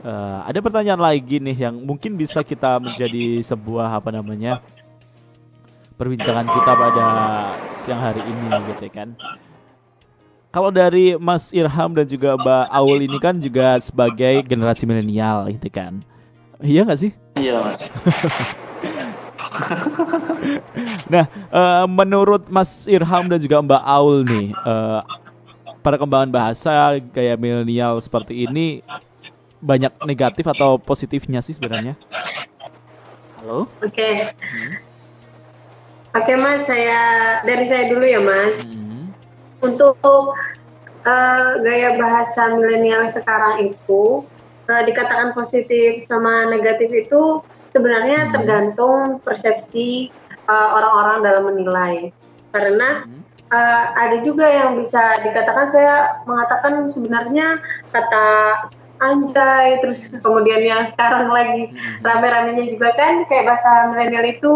uh, 0.07 0.47
ada 0.47 0.63
pertanyaan 0.63 1.03
lagi 1.03 1.43
nih 1.43 1.67
yang 1.67 1.75
mungkin 1.75 2.15
bisa 2.15 2.47
kita 2.47 2.79
menjadi 2.79 3.43
sebuah 3.43 3.99
apa 3.99 4.15
namanya 4.15 4.63
perbincangan 5.99 6.47
kita 6.47 6.73
pada 6.79 7.07
siang 7.67 7.99
hari 7.99 8.23
ini 8.23 8.47
gitu 8.73 8.87
ya 8.87 8.93
kan. 8.95 9.09
Kalau 10.49 10.73
dari 10.73 11.13
Mas 11.21 11.53
Irham 11.53 11.93
dan 11.93 12.09
juga 12.09 12.33
Mbak 12.39 12.67
Aul 12.73 13.05
ini 13.05 13.19
kan 13.21 13.37
juga 13.37 13.77
sebagai 13.85 14.41
generasi 14.47 14.89
milenial 14.89 15.53
gitu 15.53 15.69
kan. 15.69 16.01
Iya 16.63 16.89
gak 16.89 17.01
sih? 17.03 17.13
Iya 17.37 17.61
mas. 17.61 17.83
nah, 21.13 21.29
uh, 21.53 21.85
menurut 21.87 22.49
Mas 22.49 22.89
Irham 22.89 23.29
dan 23.29 23.39
juga 23.39 23.61
Mbak 23.61 23.83
Aul 23.85 24.25
nih, 24.25 24.57
uh, 24.65 25.05
perkembangan 25.85 26.33
bahasa 26.33 26.97
gaya 27.13 27.37
milenial 27.37 28.01
seperti 28.01 28.49
ini 28.49 28.81
banyak 29.61 29.93
negatif 30.07 30.49
atau 30.49 30.81
positifnya 30.81 31.45
sih 31.45 31.55
sebenarnya? 31.55 31.95
Halo? 33.39 33.69
Oke. 33.85 33.95
Okay. 33.95 34.13
Hmm. 34.35 34.88
Oke 36.17 36.35
mas, 36.41 36.65
saya 36.65 37.01
dari 37.45 37.69
saya 37.69 37.93
dulu 37.93 38.05
ya 38.09 38.21
mas. 38.25 38.57
Hmm. 38.65 39.13
Untuk 39.61 40.01
uh, 41.05 41.51
gaya 41.61 42.01
bahasa 42.01 42.57
milenial 42.57 43.13
sekarang 43.13 43.69
itu 43.69 44.25
uh, 44.73 44.83
dikatakan 44.89 45.37
positif 45.37 46.09
sama 46.09 46.49
negatif 46.49 46.89
itu 46.89 47.45
sebenarnya 47.77 48.29
hmm. 48.29 48.33
tergantung 48.33 49.21
persepsi 49.21 50.09
eh, 50.49 50.69
orang-orang 50.73 51.21
uh, 51.21 51.25
dalam 51.29 51.45
menilai. 51.53 51.95
Karena 52.57 53.05
hmm. 53.05 53.21
uh, 53.53 53.85
ada 53.93 54.25
juga 54.25 54.49
yang 54.49 54.81
bisa 54.81 55.21
dikatakan 55.21 55.69
saya 55.69 56.25
mengatakan 56.25 56.89
sebenarnya 56.89 57.61
kata 57.93 58.27
anjay 58.99 59.79
terus 59.83 60.11
kemudian 60.11 60.63
yang 60.63 60.83
sekarang 60.91 61.31
lagi 61.31 61.71
hmm. 61.71 62.03
rame-ramenya 62.03 62.65
juga 62.75 62.95
kan 62.99 63.27
kayak 63.31 63.47
bahasa 63.47 63.91
milenial 63.91 64.27
itu 64.27 64.55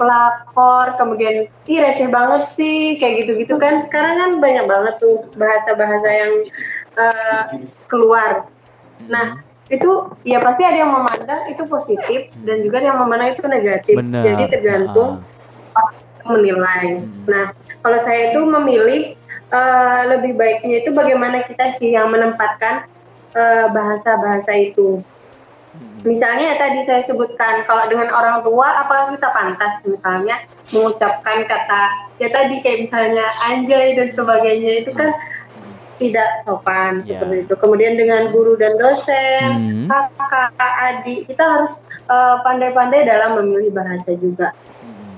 pelakor 0.00 0.96
kemudian 0.96 1.48
ih 1.68 1.78
receh 1.80 2.08
banget 2.08 2.48
sih 2.48 2.96
kayak 2.96 3.24
gitu-gitu 3.24 3.60
kan 3.60 3.80
sekarang 3.84 4.14
kan 4.16 4.30
banyak 4.40 4.64
banget 4.64 4.94
tuh 5.00 5.24
bahasa-bahasa 5.36 6.08
yang 6.08 6.32
uh, 6.96 7.44
keluar 7.88 8.48
nah 9.08 9.40
itu 9.72 9.88
ya 10.24 10.40
pasti 10.44 10.68
ada 10.68 10.84
yang 10.84 10.92
memandang 10.92 11.48
itu 11.48 11.64
positif 11.64 12.28
dan 12.44 12.60
juga 12.60 12.84
yang 12.84 13.00
memandang 13.00 13.36
itu 13.36 13.44
negatif 13.48 13.96
Bener. 13.96 14.22
jadi 14.24 14.44
tergantung 14.52 15.24
uh. 15.76 15.92
menilai 16.28 17.00
hmm. 17.00 17.28
nah 17.28 17.52
kalau 17.82 17.98
saya 17.98 18.30
itu 18.30 18.40
memilih 18.46 19.16
uh, 19.52 20.02
lebih 20.16 20.36
baiknya 20.38 20.84
itu 20.84 20.90
bagaimana 20.94 21.44
kita 21.44 21.76
sih 21.76 21.92
yang 21.96 22.08
menempatkan 22.08 22.88
bahasa-bahasa 23.72 24.52
uh, 24.52 24.60
itu. 24.60 24.88
Hmm. 25.72 26.04
Misalnya 26.04 26.52
ya 26.52 26.56
tadi 26.60 26.80
saya 26.84 27.00
sebutkan 27.08 27.64
kalau 27.64 27.88
dengan 27.88 28.12
orang 28.12 28.44
tua 28.44 28.84
apakah 28.84 29.16
kita 29.16 29.28
pantas 29.32 29.80
misalnya 29.88 30.44
mengucapkan 30.68 31.48
kata 31.48 31.82
ya 32.20 32.28
tadi 32.28 32.60
kayak 32.60 32.84
misalnya 32.84 33.24
anjay 33.48 33.96
dan 33.96 34.12
sebagainya 34.12 34.84
itu 34.84 34.92
kan 34.92 35.16
hmm. 35.16 35.72
tidak 35.96 36.28
sopan 36.44 37.00
yeah. 37.08 37.16
seperti 37.16 37.48
itu. 37.48 37.54
Kemudian 37.56 37.96
dengan 37.96 38.28
guru 38.28 38.60
dan 38.60 38.76
dosen, 38.76 39.88
hmm. 39.88 39.88
kakak, 39.88 40.74
adik, 40.92 41.24
kita 41.32 41.40
harus 41.40 41.80
pandai 42.04 42.20
eh, 42.20 42.36
pandai-pandai 42.44 43.00
dalam 43.08 43.30
memilih 43.40 43.72
bahasa 43.72 44.12
juga. 44.20 44.52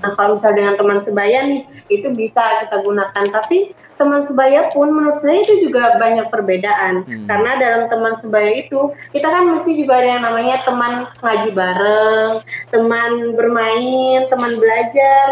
Nah 0.04 0.12
kalau 0.12 0.37
misal 0.37 0.52
dengan 0.52 0.76
teman 0.76 1.00
sebaya 1.00 1.49
nih 1.49 1.64
itu 1.88 2.12
bisa 2.12 2.68
kita 2.68 2.84
gunakan. 2.84 3.25
Tapi 3.32 3.73
teman 3.96 4.20
sebaya 4.20 4.68
pun 4.75 4.90
menurut 4.90 5.23
saya 5.23 5.40
itu 5.40 5.70
juga 5.70 5.96
banyak 6.02 6.26
perbedaan 6.28 7.06
hmm. 7.06 7.26
karena 7.30 7.50
dalam 7.62 7.82
teman 7.87 8.14
sebaya 8.18 8.66
itu 8.66 8.90
kita 9.14 9.30
kan 9.30 9.46
mesti 9.54 9.70
juga 9.78 10.02
ada 10.02 10.08
yang 10.18 10.23
namanya 10.26 10.56
teman 10.66 10.92
ngaji 11.23 11.50
bareng, 11.54 12.30
teman 12.75 13.11
bermain, 13.38 14.20
teman 14.26 14.52
belajar 14.58 15.26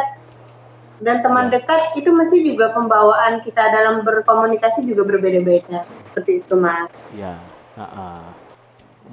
dan 1.02 1.18
teman 1.26 1.50
dekat 1.50 1.82
itu 1.98 2.14
mesti 2.14 2.46
juga 2.46 2.70
pembawaan 2.70 3.42
kita 3.42 3.74
dalam 3.74 4.06
berkomunikasi 4.06 4.86
juga 4.86 5.02
berbeda-beda 5.10 5.82
seperti 6.14 6.46
itu 6.46 6.54
mas. 6.54 6.90
Ya. 7.18 7.42
Uh 7.74 7.82
-uh. 7.82 8.41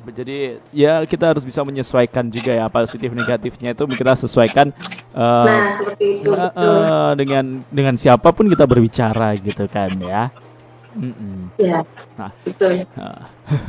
Jadi 0.09 0.57
ya 0.71 1.03
kita 1.03 1.35
harus 1.35 1.43
bisa 1.43 1.61
menyesuaikan 1.61 2.27
juga 2.31 2.55
ya 2.55 2.65
positif 2.71 3.11
negatifnya 3.11 3.75
itu 3.75 3.83
kita 3.87 4.13
sesuaikan 4.15 4.71
uh, 5.13 5.45
nah, 5.45 5.69
seperti 5.75 6.05
itu, 6.17 6.31
uh, 6.33 6.49
uh, 6.55 7.09
dengan 7.13 7.61
dengan 7.69 7.95
siapa 7.99 8.31
pun 8.31 8.47
kita 8.47 8.65
berbicara 8.65 9.35
gitu 9.37 9.67
kan 9.67 9.91
ya. 9.99 10.33
Mm 10.97 11.13
-mm. 11.13 11.39
Ya. 11.61 11.85
Nah, 12.17 12.31
betul. 12.41 12.83
Uh, 12.97 13.23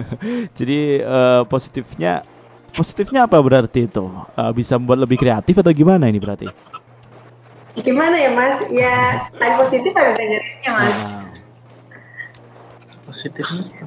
jadi 0.59 1.05
uh, 1.05 1.43
positifnya 1.45 2.25
positifnya 2.73 3.27
apa 3.29 3.37
berarti 3.43 3.85
itu? 3.91 4.09
Uh, 4.39 4.53
bisa 4.55 4.79
membuat 4.81 5.05
lebih 5.05 5.21
kreatif 5.21 5.59
atau 5.61 5.73
gimana 5.75 6.09
ini 6.09 6.17
berarti? 6.17 6.49
Gimana 7.79 8.17
ya 8.19 8.31
Mas? 8.35 8.57
Ya, 8.73 9.27
positif 9.59 9.93
ada 9.95 10.17
negatifnya 10.17 10.71
Mas. 10.75 10.97
Uh, 10.97 11.23
positifnya 13.07 13.85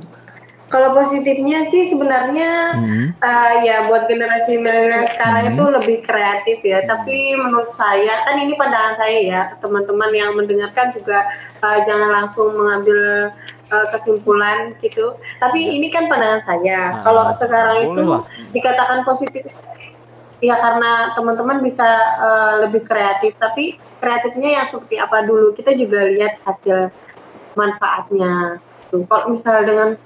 kalau 0.74 0.98
positifnya 0.98 1.70
sih 1.70 1.86
sebenarnya 1.86 2.74
hmm. 2.74 3.08
uh, 3.22 3.54
ya 3.62 3.86
buat 3.86 4.10
generasi 4.10 4.58
milenial 4.58 5.06
sekarang 5.14 5.46
hmm. 5.46 5.54
itu 5.54 5.64
lebih 5.70 5.98
kreatif 6.02 6.58
ya. 6.66 6.82
Tapi 6.90 7.38
menurut 7.38 7.70
saya 7.70 8.26
kan 8.26 8.42
ini 8.42 8.58
pandangan 8.58 8.98
saya 8.98 9.18
ya, 9.22 9.42
teman-teman 9.62 10.10
yang 10.18 10.34
mendengarkan 10.34 10.90
juga 10.90 11.30
uh, 11.62 11.78
jangan 11.86 12.10
langsung 12.10 12.58
mengambil 12.58 13.30
uh, 13.70 13.86
kesimpulan 13.94 14.74
gitu. 14.82 15.14
Tapi 15.38 15.62
ya. 15.62 15.70
ini 15.78 15.94
kan 15.94 16.10
pandangan 16.10 16.42
saya. 16.42 16.98
Nah, 16.98 17.02
Kalau 17.06 17.24
sekarang 17.38 17.78
itu 17.94 18.02
lah. 18.10 18.26
dikatakan 18.50 19.06
positif 19.06 19.46
ya 20.42 20.58
karena 20.58 21.14
teman-teman 21.14 21.62
bisa 21.62 21.86
uh, 22.18 22.66
lebih 22.66 22.82
kreatif. 22.90 23.38
Tapi 23.38 23.78
kreatifnya 24.02 24.58
yang 24.58 24.66
seperti 24.66 24.98
apa 24.98 25.22
dulu 25.22 25.54
kita 25.54 25.78
juga 25.78 26.02
lihat 26.10 26.42
hasil 26.42 26.90
manfaatnya. 27.54 28.58
Kalau 28.90 29.26
misal 29.34 29.66
dengan 29.66 29.98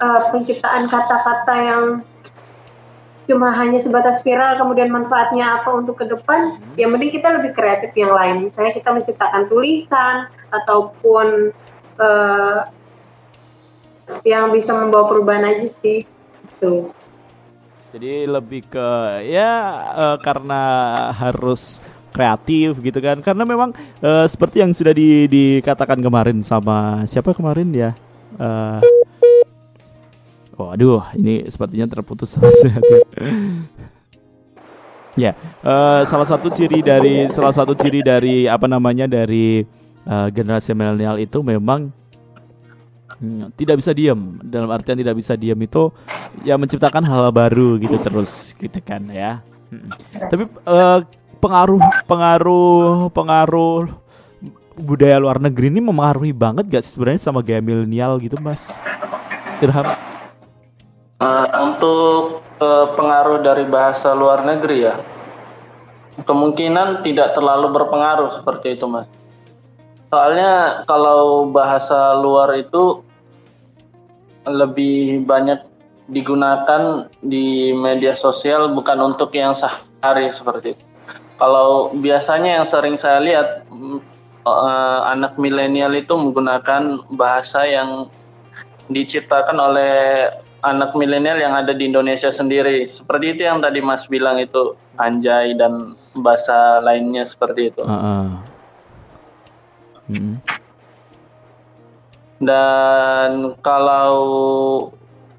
uh, 0.00 0.30
penciptaan 0.30 0.86
kata-kata 0.90 1.54
yang 1.54 1.84
cuma 3.24 3.56
hanya 3.56 3.80
sebatas 3.80 4.20
viral 4.20 4.60
kemudian 4.60 4.92
manfaatnya 4.92 5.60
apa 5.60 5.72
untuk 5.72 5.96
ke 5.96 6.04
depan 6.04 6.60
hmm. 6.60 6.76
ya 6.76 6.86
mending 6.92 7.08
kita 7.08 7.40
lebih 7.40 7.56
kreatif 7.56 7.90
yang 7.96 8.12
lain. 8.12 8.48
Misalnya 8.50 8.72
kita 8.76 8.88
menciptakan 8.92 9.42
tulisan 9.48 10.28
ataupun 10.52 11.50
uh, 11.98 12.58
yang 14.28 14.52
bisa 14.52 14.76
membawa 14.76 15.08
perubahan 15.08 15.48
aja 15.48 15.72
sih 15.80 16.04
itu 16.04 16.92
jadi 17.94 18.26
lebih 18.26 18.66
ke 18.66 18.90
ya 19.30 19.50
uh, 19.94 20.16
karena 20.18 20.62
harus 21.14 21.78
kreatif 22.14 22.78
gitu 22.82 22.98
kan. 23.02 23.22
Karena 23.22 23.42
memang 23.46 23.74
uh, 24.02 24.26
seperti 24.26 24.62
yang 24.62 24.70
sudah 24.70 24.90
di, 24.90 25.26
dikatakan 25.26 25.98
kemarin 25.98 26.42
sama 26.42 27.02
siapa 27.06 27.34
kemarin 27.34 27.70
ya? 27.74 27.90
Uh, 28.34 28.82
Oh, 30.54 30.70
aduh, 30.70 31.02
ini 31.18 31.42
sepertinya 31.50 31.90
terputus 31.90 32.38
Ya, 35.14 35.38
uh, 35.62 36.02
salah 36.10 36.26
satu 36.26 36.50
ciri 36.50 36.82
dari 36.82 37.30
salah 37.30 37.54
satu 37.54 37.70
ciri 37.78 38.02
dari 38.02 38.50
apa 38.50 38.66
namanya 38.66 39.06
dari 39.06 39.62
uh, 40.10 40.26
generasi 40.26 40.74
milenial 40.74 41.22
itu 41.22 41.38
memang 41.38 41.94
hmm, 43.22 43.54
tidak 43.54 43.78
bisa 43.78 43.94
diam. 43.94 44.42
Dalam 44.42 44.66
artian 44.74 44.98
tidak 44.98 45.14
bisa 45.14 45.38
diam 45.38 45.54
itu 45.62 45.94
ya 46.42 46.58
menciptakan 46.58 47.06
hal, 47.06 47.30
baru 47.30 47.78
gitu 47.78 47.94
terus 48.02 48.58
gitu 48.58 48.82
kan 48.82 49.06
ya. 49.06 49.38
Hmm. 49.70 49.94
Tapi 50.18 50.50
uh, 50.66 51.06
pengaruh 51.38 51.78
pengaruh 52.10 53.06
pengaruh 53.14 53.86
budaya 54.74 55.22
luar 55.22 55.38
negeri 55.38 55.70
ini 55.70 55.78
memengaruhi 55.78 56.34
banget 56.34 56.66
gak 56.66 56.82
sebenarnya 56.82 57.22
sama 57.22 57.38
gaya 57.38 57.62
milenial 57.62 58.18
gitu, 58.18 58.34
Mas? 58.42 58.82
Irham. 59.62 60.13
Uh, 61.24 61.48
untuk 61.72 62.44
uh, 62.60 62.92
pengaruh 62.92 63.40
dari 63.40 63.64
bahasa 63.64 64.12
luar 64.12 64.44
negeri 64.44 64.92
ya, 64.92 65.00
kemungkinan 66.28 67.00
tidak 67.00 67.32
terlalu 67.32 67.72
berpengaruh 67.72 68.28
seperti 68.28 68.76
itu 68.76 68.84
mas. 68.84 69.08
Soalnya 70.12 70.84
kalau 70.84 71.48
bahasa 71.48 72.12
luar 72.20 72.52
itu 72.60 73.00
lebih 74.44 75.24
banyak 75.24 75.64
digunakan 76.12 77.08
di 77.24 77.72
media 77.72 78.12
sosial 78.12 78.76
bukan 78.76 79.00
untuk 79.00 79.32
yang 79.32 79.56
sehari 79.56 80.28
seperti 80.28 80.76
itu. 80.76 80.84
Kalau 81.40 81.88
biasanya 82.04 82.60
yang 82.60 82.66
sering 82.68 83.00
saya 83.00 83.24
lihat 83.24 83.64
uh, 84.44 85.00
anak 85.08 85.40
milenial 85.40 85.96
itu 85.96 86.12
menggunakan 86.12 87.00
bahasa 87.16 87.64
yang 87.64 88.12
diciptakan 88.92 89.56
oleh 89.56 90.28
anak 90.64 90.96
milenial 90.96 91.36
yang 91.36 91.52
ada 91.52 91.76
di 91.76 91.86
Indonesia 91.86 92.32
sendiri. 92.32 92.88
Seperti 92.88 93.36
itu 93.36 93.42
yang 93.44 93.60
tadi 93.60 93.84
Mas 93.84 94.08
bilang 94.08 94.40
itu 94.40 94.72
anjay 94.96 95.52
dan 95.54 95.92
bahasa 96.16 96.80
lainnya 96.80 97.28
seperti 97.28 97.70
itu. 97.70 97.82
Uh 97.84 97.92
-uh. 97.92 98.26
Hmm. 100.08 100.36
Dan 102.40 103.56
kalau 103.64 104.16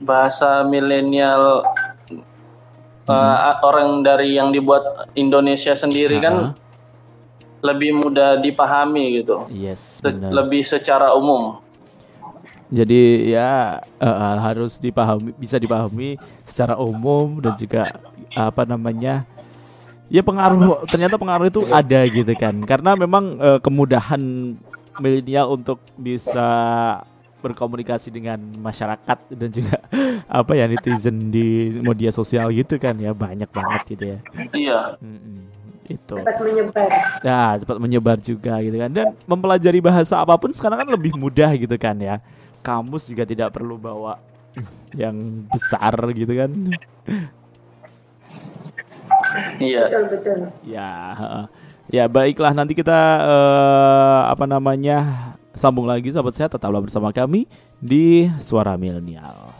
bahasa 0.01 0.65
milenial 0.65 1.65
hmm. 2.09 2.21
uh, 3.09 3.61
orang 3.65 4.05
dari 4.05 4.37
yang 4.37 4.53
dibuat 4.53 5.09
Indonesia 5.17 5.73
sendiri 5.73 6.17
uh 6.17 6.21
-huh. 6.21 6.25
kan 6.25 6.35
lebih 7.65 7.97
mudah 7.97 8.37
dipahami 8.45 9.21
gitu. 9.21 9.49
Yes. 9.49 9.97
Lebih 10.05 10.61
secara 10.61 11.17
umum. 11.17 11.57
Jadi 12.75 13.31
ya 13.31 13.79
uh, 14.03 14.35
harus 14.43 14.75
dipahami, 14.75 15.31
bisa 15.39 15.55
dipahami 15.55 16.19
secara 16.43 16.75
umum 16.75 17.39
dan 17.39 17.55
juga 17.55 17.95
apa 18.35 18.67
namanya 18.67 19.23
ya 20.11 20.19
pengaruh 20.19 20.83
ternyata 20.91 21.15
pengaruh 21.15 21.47
itu 21.47 21.63
ada 21.71 22.03
gitu 22.11 22.33
kan 22.35 22.51
karena 22.67 22.99
memang 22.99 23.39
uh, 23.39 23.59
kemudahan 23.63 24.19
milenial 24.99 25.55
untuk 25.55 25.79
bisa 25.95 26.51
berkomunikasi 27.39 28.09
dengan 28.09 28.41
masyarakat 28.59 29.17
dan 29.31 29.49
juga 29.53 29.77
apa 30.41 30.51
ya 30.57 30.65
netizen 30.67 31.29
di 31.29 31.77
media 31.79 32.11
sosial 32.11 32.49
gitu 32.51 32.75
kan 32.75 32.97
ya 32.97 33.13
banyak 33.15 33.47
banget 33.53 33.81
gitu 33.87 34.03
ya. 34.17 34.19
Iya. 34.51 34.79
itu 35.85 36.17
cepat 36.17 36.41
menyebar. 36.41 36.89
Ya, 37.21 37.43
cepat 37.61 37.77
menyebar 37.77 38.17
juga 38.17 38.57
gitu 38.65 38.73
kan. 38.81 38.89
Dan 38.89 39.13
mempelajari 39.29 39.77
bahasa 39.77 40.17
apa 40.17 40.33
pun 40.33 40.49
sekarang 40.49 40.81
kan 40.81 40.89
lebih 40.89 41.13
mudah 41.13 41.53
gitu 41.53 41.77
kan 41.77 41.93
ya 42.01 42.17
kamus 42.65 43.05
juga 43.05 43.29
tidak 43.29 43.53
perlu 43.53 43.77
bawa 43.77 44.17
yang 44.97 45.45
besar 45.53 45.93
gitu 46.17 46.33
kan. 46.33 46.51
Iya. 49.61 49.91
Betul 49.91 50.03
betul. 50.09 50.39
Ya, 50.65 50.91
ya 51.91 52.09
baiklah 52.09 52.55
nanti 52.55 52.73
kita 52.73 52.99
uh, 53.21 54.21
apa 54.31 54.47
namanya 54.49 55.29
sambung 55.53 55.85
lagi 55.85 56.09
sahabat 56.09 56.33
saya 56.33 56.49
tetaplah 56.49 56.81
bersama 56.81 57.11
kami 57.13 57.45
di 57.77 58.31
Suara 58.41 58.79
Milenial. 58.79 59.53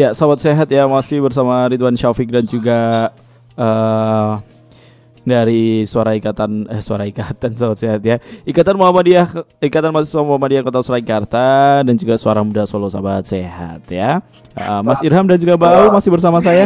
Ya, 0.00 0.16
sahabat 0.16 0.40
sehat 0.40 0.64
ya 0.72 0.88
masih 0.88 1.20
bersama 1.20 1.68
Ridwan 1.68 1.92
Syafiq 1.92 2.32
dan 2.32 2.48
juga 2.48 3.12
uh, 3.52 4.40
dari 5.28 5.84
suara 5.84 6.16
ikatan 6.16 6.64
eh 6.72 6.80
suara 6.80 7.04
ikatan 7.04 7.52
sobat 7.60 7.76
sehat 7.76 8.00
ya. 8.00 8.16
Ikatan 8.48 8.80
Muhammadiyah 8.80 9.44
ikatan 9.60 9.92
mahasiswa 9.92 10.24
Muhammadiyah 10.24 10.64
Kota 10.64 10.80
Surakarta 10.80 11.84
dan 11.84 11.92
juga 12.00 12.16
suara 12.16 12.40
muda 12.40 12.64
Solo 12.64 12.88
sahabat 12.88 13.28
sehat 13.28 13.84
ya. 13.92 14.24
Uh, 14.56 14.80
Mas 14.80 15.04
Irham 15.04 15.28
dan 15.28 15.36
juga 15.36 15.60
Aul 15.68 15.92
masih 15.92 16.08
bersama 16.08 16.40
saya? 16.40 16.64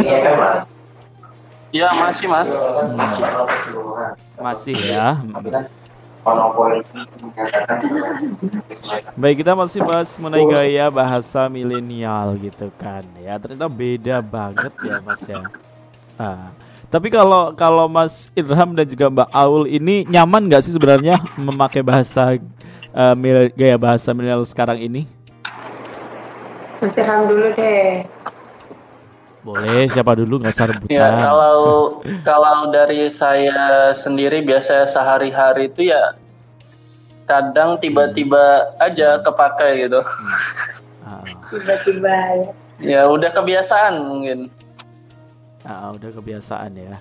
Ya 1.75 1.91
masih 1.91 2.31
Mas. 2.31 2.55
Masih. 2.95 3.23
Masih 4.39 4.75
ya 4.79 5.19
Baik 9.13 9.45
kita 9.45 9.53
masih 9.53 9.79
bahas 9.85 10.09
mengenai 10.17 10.45
gaya 10.49 10.85
bahasa 10.89 11.45
milenial 11.45 12.33
gitu 12.41 12.73
kan 12.81 13.05
ya 13.21 13.37
ternyata 13.37 13.69
beda 13.69 14.25
banget 14.25 14.73
ya 14.81 14.97
Mas 15.05 15.21
ya. 15.29 15.45
Ah, 16.17 16.49
tapi 16.89 17.13
kalau 17.13 17.53
kalau 17.53 17.85
Mas 17.85 18.33
Irham 18.33 18.73
dan 18.73 18.89
juga 18.89 19.05
Mbak 19.13 19.29
Aul 19.29 19.69
ini 19.69 20.01
nyaman 20.09 20.49
nggak 20.49 20.65
sih 20.65 20.73
sebenarnya 20.73 21.21
memakai 21.37 21.85
bahasa 21.85 22.41
uh, 22.89 23.13
gaya 23.53 23.77
bahasa 23.77 24.09
milenial 24.09 24.41
sekarang 24.49 24.81
ini? 24.81 25.05
Mas 26.81 26.97
Irham 26.97 27.29
dulu 27.29 27.53
deh. 27.53 28.01
Boleh, 29.45 29.85
siapa 29.93 30.17
dulu 30.17 30.41
nggak 30.41 30.57
usah 30.57 30.67
rebutan. 30.73 30.97
Ya, 30.97 31.21
kalau 31.21 31.61
kalau 32.29 32.73
dari 32.73 33.05
saya 33.13 33.93
sendiri 33.93 34.41
biasa 34.41 34.89
sehari-hari 34.89 35.69
itu 35.69 35.93
ya 35.93 36.17
kadang 37.29 37.77
tiba-tiba 37.77 38.73
aja 38.81 39.21
kepakai 39.21 39.85
gitu. 39.85 40.01
Hmm. 41.05 41.29
Tiba-tiba 41.53 42.09
ya. 42.09 42.49
Ya 42.81 43.01
udah 43.05 43.29
kebiasaan 43.29 44.01
mungkin. 44.01 44.49
Ah, 45.61 45.93
udah 45.93 46.09
kebiasaan 46.09 46.73
ya. 46.73 46.97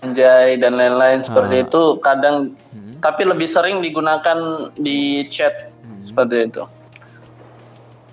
Anjay 0.00 0.56
dan 0.56 0.80
lain-lain 0.80 1.24
seperti 1.24 1.60
ah. 1.60 1.64
itu 1.68 1.82
kadang 2.00 2.36
hmm. 2.72 3.04
tapi 3.04 3.28
lebih 3.28 3.48
sering 3.48 3.84
digunakan 3.84 4.72
di 4.80 5.28
chat 5.28 5.68
hmm. 5.84 6.00
seperti 6.00 6.48
itu. 6.48 6.64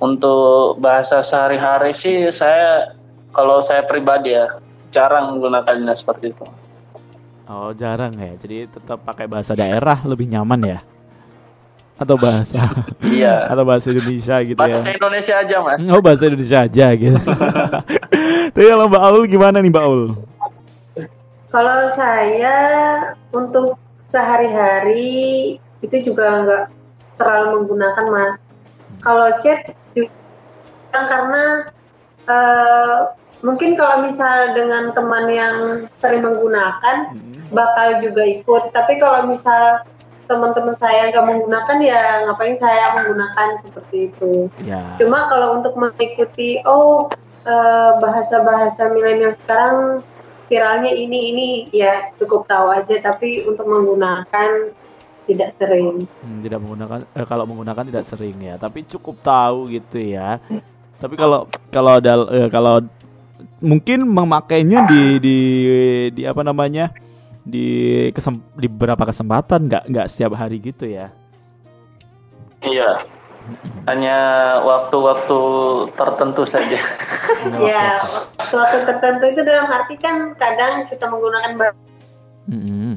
Untuk 0.04 0.84
bahasa 0.84 1.24
sehari-hari 1.24 1.96
sih 1.96 2.28
saya 2.28 3.00
kalau 3.32 3.63
saya 3.63 3.84
pribadi 3.88 4.36
ya 4.36 4.60
jarang 4.91 5.36
menggunakannya 5.36 5.96
seperti 5.96 6.36
itu. 6.36 6.46
Oh 7.52 7.76
jarang 7.76 8.15
ya, 8.15 8.32
jadi 8.39 8.67
tetap 8.72 9.04
pakai 9.04 9.28
bahasa 9.28 9.52
daerah 9.58 10.00
lebih 10.08 10.30
nyaman 10.32 10.78
ya? 10.78 10.80
Atau 12.00 12.15
bahasa? 12.15 12.63
iya. 13.04 13.48
Atau 13.48 13.67
bahasa 13.67 13.91
Indonesia 13.91 14.39
gitu 14.44 14.56
bahasa 14.56 14.80
ya? 14.80 14.84
Bahasa 14.84 14.98
Indonesia 14.98 15.34
aja 15.36 15.56
mas. 15.60 15.80
Oh 15.91 16.02
bahasa 16.02 16.24
Indonesia 16.32 16.60
aja 16.63 16.88
gitu. 16.96 17.20
Tapi 18.56 18.67
kalau 18.67 18.86
Mbak 18.88 19.04
Aul 19.04 19.24
gimana 19.28 19.58
nih 19.60 19.72
Mbak 19.72 19.86
Aul? 19.86 20.04
Kalau 21.52 21.80
saya 21.94 22.58
untuk 23.36 23.76
sehari-hari 24.08 25.60
itu 25.84 25.96
juga 26.08 26.26
nggak 26.48 26.65
terlalu 27.20 27.48
menggunakan 27.63 28.06
mas. 28.08 28.36
Kalau 29.04 29.28
chat 29.44 29.76
juga 29.91 30.12
karena 30.91 31.44
uh, 32.32 33.12
mungkin 33.41 33.73
kalau 33.73 34.06
misal 34.06 34.54
dengan 34.54 34.93
teman 34.93 35.25
yang 35.30 35.56
sering 36.01 36.25
menggunakan 36.25 37.13
hmm. 37.13 37.54
bakal 37.54 38.01
juga 38.01 38.23
ikut. 38.25 38.63
Tapi 38.73 39.01
kalau 39.01 39.30
misal 39.30 39.86
teman-teman 40.30 40.77
saya 40.80 41.12
nggak 41.12 41.27
menggunakan 41.27 41.77
ya 41.84 42.23
ngapain 42.23 42.56
saya 42.56 42.95
menggunakan 42.95 43.60
seperti 43.67 43.97
itu. 44.13 44.47
Ya. 44.63 44.95
cuma 44.95 45.27
kalau 45.27 45.60
untuk 45.60 45.75
mengikuti 45.75 46.63
oh 46.63 47.12
eh, 47.43 47.91
bahasa-bahasa 47.99 48.95
milenial 48.95 49.36
sekarang 49.36 49.99
viralnya 50.47 50.95
ini 50.95 51.19
ini 51.36 51.47
ya 51.75 52.15
cukup 52.21 52.47
tahu 52.47 52.71
aja. 52.71 52.95
Tapi 53.04 53.43
untuk 53.43 53.67
menggunakan 53.67 54.71
tidak 55.27 55.49
sering. 55.60 56.08
Hmm, 56.23 56.39
tidak 56.45 56.60
menggunakan 56.63 56.99
eh, 57.12 57.27
kalau 57.27 57.45
menggunakan 57.49 57.84
tidak 57.89 58.06
sering 58.08 58.38
ya. 58.39 58.56
Tapi 58.56 58.88
cukup 58.88 59.19
tahu 59.19 59.67
gitu 59.73 59.99
ya. 59.99 60.39
Tapi 61.01 61.17
kalau 61.17 61.49
kalau 61.73 61.97
ada 61.97 62.13
eh, 62.30 62.47
kalau 62.47 62.86
mungkin 63.62 64.06
memakainya 64.06 64.86
di 64.89 65.04
di 65.21 65.38
di 66.13 66.23
apa 66.25 66.41
namanya 66.41 66.93
di 67.41 67.65
kesem, 68.13 68.38
di 68.54 68.69
beberapa 68.69 69.10
kesempatan 69.10 69.65
nggak 69.65 69.84
nggak 69.89 70.08
setiap 70.10 70.38
hari 70.38 70.62
gitu 70.62 70.86
ya 70.86 71.10
iya 72.62 73.01
hanya 73.89 74.17
waktu-waktu 74.62 75.39
tertentu 75.97 76.45
saja 76.45 76.77
ya 77.69 77.97
waktu-waktu 78.38 78.77
tertentu 78.86 79.23
itu 79.34 79.41
dalam 79.41 79.65
arti 79.65 79.97
kan 79.97 80.38
kadang 80.38 80.86
kita 80.86 81.10
menggunakan 81.10 81.73
mm-hmm. 82.45 82.93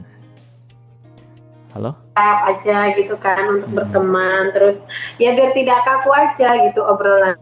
halo 1.72 1.96
aja 2.14 2.92
gitu 3.00 3.16
kan 3.16 3.40
untuk 3.48 3.72
mm-hmm. 3.72 3.78
berteman 3.80 4.42
terus 4.52 4.84
ya 5.16 5.32
biar 5.32 5.56
tidak 5.56 5.80
kaku 5.88 6.12
aja 6.12 6.48
gitu 6.68 6.80
obrolan 6.84 7.40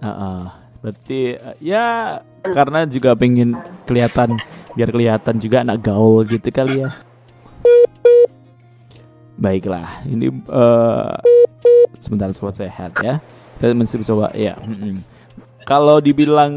uh 0.00 0.08
-uh. 0.08 0.42
berarti 0.80 1.34
ya 1.58 2.22
karena 2.52 2.84
juga 2.86 3.16
pengen 3.16 3.56
kelihatan 3.88 4.36
biar 4.76 4.92
kelihatan 4.92 5.34
juga 5.40 5.64
anak 5.64 5.80
gaul 5.82 6.22
gitu 6.28 6.46
kali 6.52 6.84
ya. 6.84 6.90
Baiklah, 9.36 10.04
ini 10.08 10.32
uh, 10.48 11.12
sebentar 12.00 12.32
sobat 12.32 12.56
sehat 12.56 12.96
ya. 13.00 13.20
Kita 13.56 13.72
masih 13.72 14.04
coba 14.04 14.32
ya. 14.36 14.56
Kalau 15.66 15.98
dibilang 15.98 16.52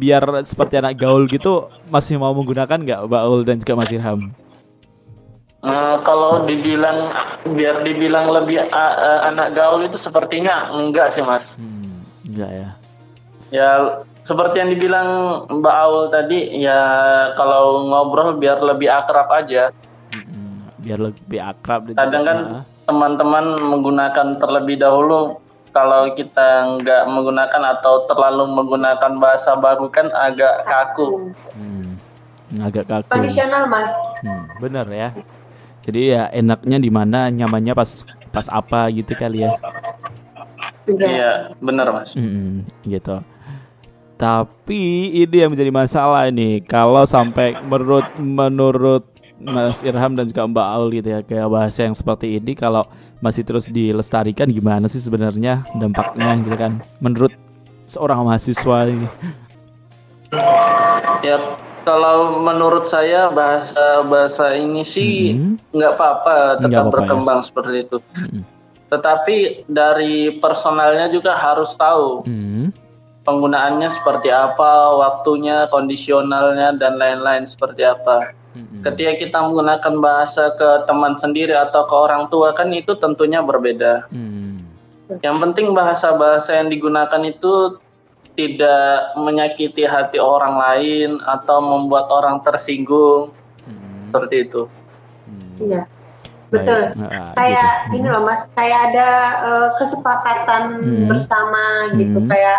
biar 0.00 0.42
seperti 0.42 0.82
anak 0.82 0.98
gaul 0.98 1.30
gitu, 1.30 1.70
masih 1.92 2.18
mau 2.18 2.34
menggunakan 2.34 2.74
nggak 2.74 3.00
Baul 3.06 3.46
dan 3.46 3.62
juga 3.62 3.78
Mas 3.78 3.94
Irham? 3.94 4.34
Uh, 5.58 5.98
kalau 6.06 6.46
dibilang 6.46 7.10
biar 7.54 7.82
dibilang 7.82 8.30
lebih 8.30 8.62
uh, 8.62 8.94
uh, 8.94 9.20
anak 9.26 9.58
gaul 9.58 9.82
itu 9.82 9.98
sepertinya 9.98 10.70
enggak 10.70 11.10
sih 11.14 11.22
mas. 11.22 11.58
Hmm, 11.58 11.98
enggak 12.30 12.50
ya. 12.50 12.68
Ya 13.50 13.70
seperti 14.28 14.60
yang 14.60 14.70
dibilang 14.76 15.08
Mbak 15.48 15.76
Aul 15.88 16.12
tadi 16.12 16.60
ya 16.60 16.80
kalau 17.40 17.88
ngobrol 17.88 18.36
biar 18.36 18.60
lebih 18.60 18.92
akrab 18.92 19.32
aja. 19.32 19.72
Biar 20.84 21.00
lebih 21.00 21.40
akrab 21.40 21.88
kadang 21.96 22.24
kan 22.28 22.38
teman-teman 22.84 23.56
menggunakan 23.56 24.36
terlebih 24.36 24.76
dahulu. 24.76 25.40
Kalau 25.72 26.12
kita 26.12 26.80
nggak 26.80 27.02
menggunakan 27.08 27.62
atau 27.78 28.04
terlalu 28.08 28.50
menggunakan 28.52 29.16
bahasa 29.16 29.56
baru 29.56 29.88
kan 29.88 30.12
agak 30.12 30.68
kaku. 30.68 31.32
Hmm. 31.56 31.96
agak 32.60 32.84
kaku. 32.88 33.08
Kondisional 33.08 33.64
mas. 33.68 33.92
Hmm, 34.24 34.48
bener 34.60 34.88
ya. 34.92 35.08
Jadi 35.84 36.00
ya 36.12 36.28
enaknya 36.32 36.76
di 36.80 36.90
mana 36.92 37.32
nyamannya 37.32 37.72
pas 37.72 38.04
pas 38.28 38.48
apa 38.52 38.92
gitu 38.92 39.12
kali 39.16 39.44
ya. 39.44 39.56
Iya 40.88 41.52
bener 41.60 41.86
mas. 41.92 42.16
Hmm, 42.16 42.64
gitu 42.84 43.20
tapi 44.18 45.14
ini 45.14 45.36
yang 45.46 45.54
menjadi 45.54 45.70
masalah 45.70 46.26
ini 46.26 46.58
kalau 46.66 47.06
sampai 47.06 47.54
menurut 47.62 48.04
menurut 48.18 49.06
Mas 49.38 49.86
Irham 49.86 50.18
dan 50.18 50.26
juga 50.26 50.50
Mbak 50.50 50.68
Aul 50.74 50.88
gitu 50.98 51.08
ya 51.14 51.22
kayak 51.22 51.46
bahasa 51.46 51.86
yang 51.86 51.94
seperti 51.94 52.42
ini 52.42 52.58
kalau 52.58 52.82
masih 53.22 53.46
terus 53.46 53.70
dilestarikan 53.70 54.50
gimana 54.50 54.90
sih 54.90 54.98
sebenarnya 54.98 55.62
dampaknya 55.78 56.34
gitu 56.42 56.58
kan 56.58 56.82
menurut 56.98 57.30
seorang 57.86 58.26
mahasiswa 58.26 58.90
ini? 58.90 59.06
Ya 61.22 61.38
kalau 61.86 62.42
menurut 62.42 62.90
saya 62.90 63.30
bahasa 63.30 64.02
bahasa 64.10 64.58
ini 64.58 64.82
sih 64.82 65.38
mm-hmm. 65.38 65.78
nggak 65.78 65.92
mm-hmm. 65.94 66.02
apa-apa 66.02 66.34
tetap 66.58 66.74
apa 66.74 66.82
-apa, 66.82 66.94
berkembang 66.98 67.40
ya? 67.40 67.46
seperti 67.46 67.76
itu. 67.86 67.98
Mm-hmm. 68.02 68.42
Tetapi 68.90 69.36
dari 69.70 70.34
personalnya 70.42 71.06
juga 71.14 71.38
harus 71.38 71.78
tahu. 71.78 72.26
Mm-hmm 72.26 72.87
penggunaannya 73.28 73.92
seperti 73.92 74.32
apa, 74.32 74.96
waktunya, 74.96 75.68
kondisionalnya 75.68 76.80
dan 76.80 76.96
lain-lain 76.96 77.44
seperti 77.44 77.84
apa. 77.84 78.32
hmm 78.56 78.80
Ketika 78.80 79.12
kita 79.20 79.38
menggunakan 79.44 79.94
bahasa 80.00 80.56
ke 80.56 80.88
teman 80.88 81.20
sendiri 81.20 81.52
atau 81.52 81.84
ke 81.84 81.92
orang 81.92 82.32
tua 82.32 82.56
kan 82.56 82.72
itu 82.72 82.96
tentunya 82.96 83.44
berbeda. 83.44 84.08
hmm 84.08 84.64
Yang 85.20 85.36
penting 85.44 85.76
bahasa-bahasa 85.76 86.56
yang 86.56 86.72
digunakan 86.72 87.20
itu 87.28 87.76
tidak 88.32 89.18
menyakiti 89.18 89.84
hati 89.84 90.16
orang 90.16 90.56
lain 90.56 91.20
atau 91.28 91.60
membuat 91.60 92.08
orang 92.08 92.40
tersinggung. 92.40 93.36
hmm 93.68 94.08
Seperti 94.08 94.36
itu. 94.48 94.62
Iya. 95.60 95.84
Betul. 96.48 96.96
Nah, 96.96 97.36
kayak 97.36 97.92
gitu. 97.92 98.00
ini 98.00 98.06
loh 98.08 98.24
Mas, 98.24 98.42
kayak 98.56 98.80
ada 98.92 99.08
uh, 99.44 99.68
kesepakatan 99.76 100.80
hmm. 100.80 101.04
bersama 101.04 101.92
gitu 101.92 102.24
hmm. 102.24 102.28
kayak 102.28 102.58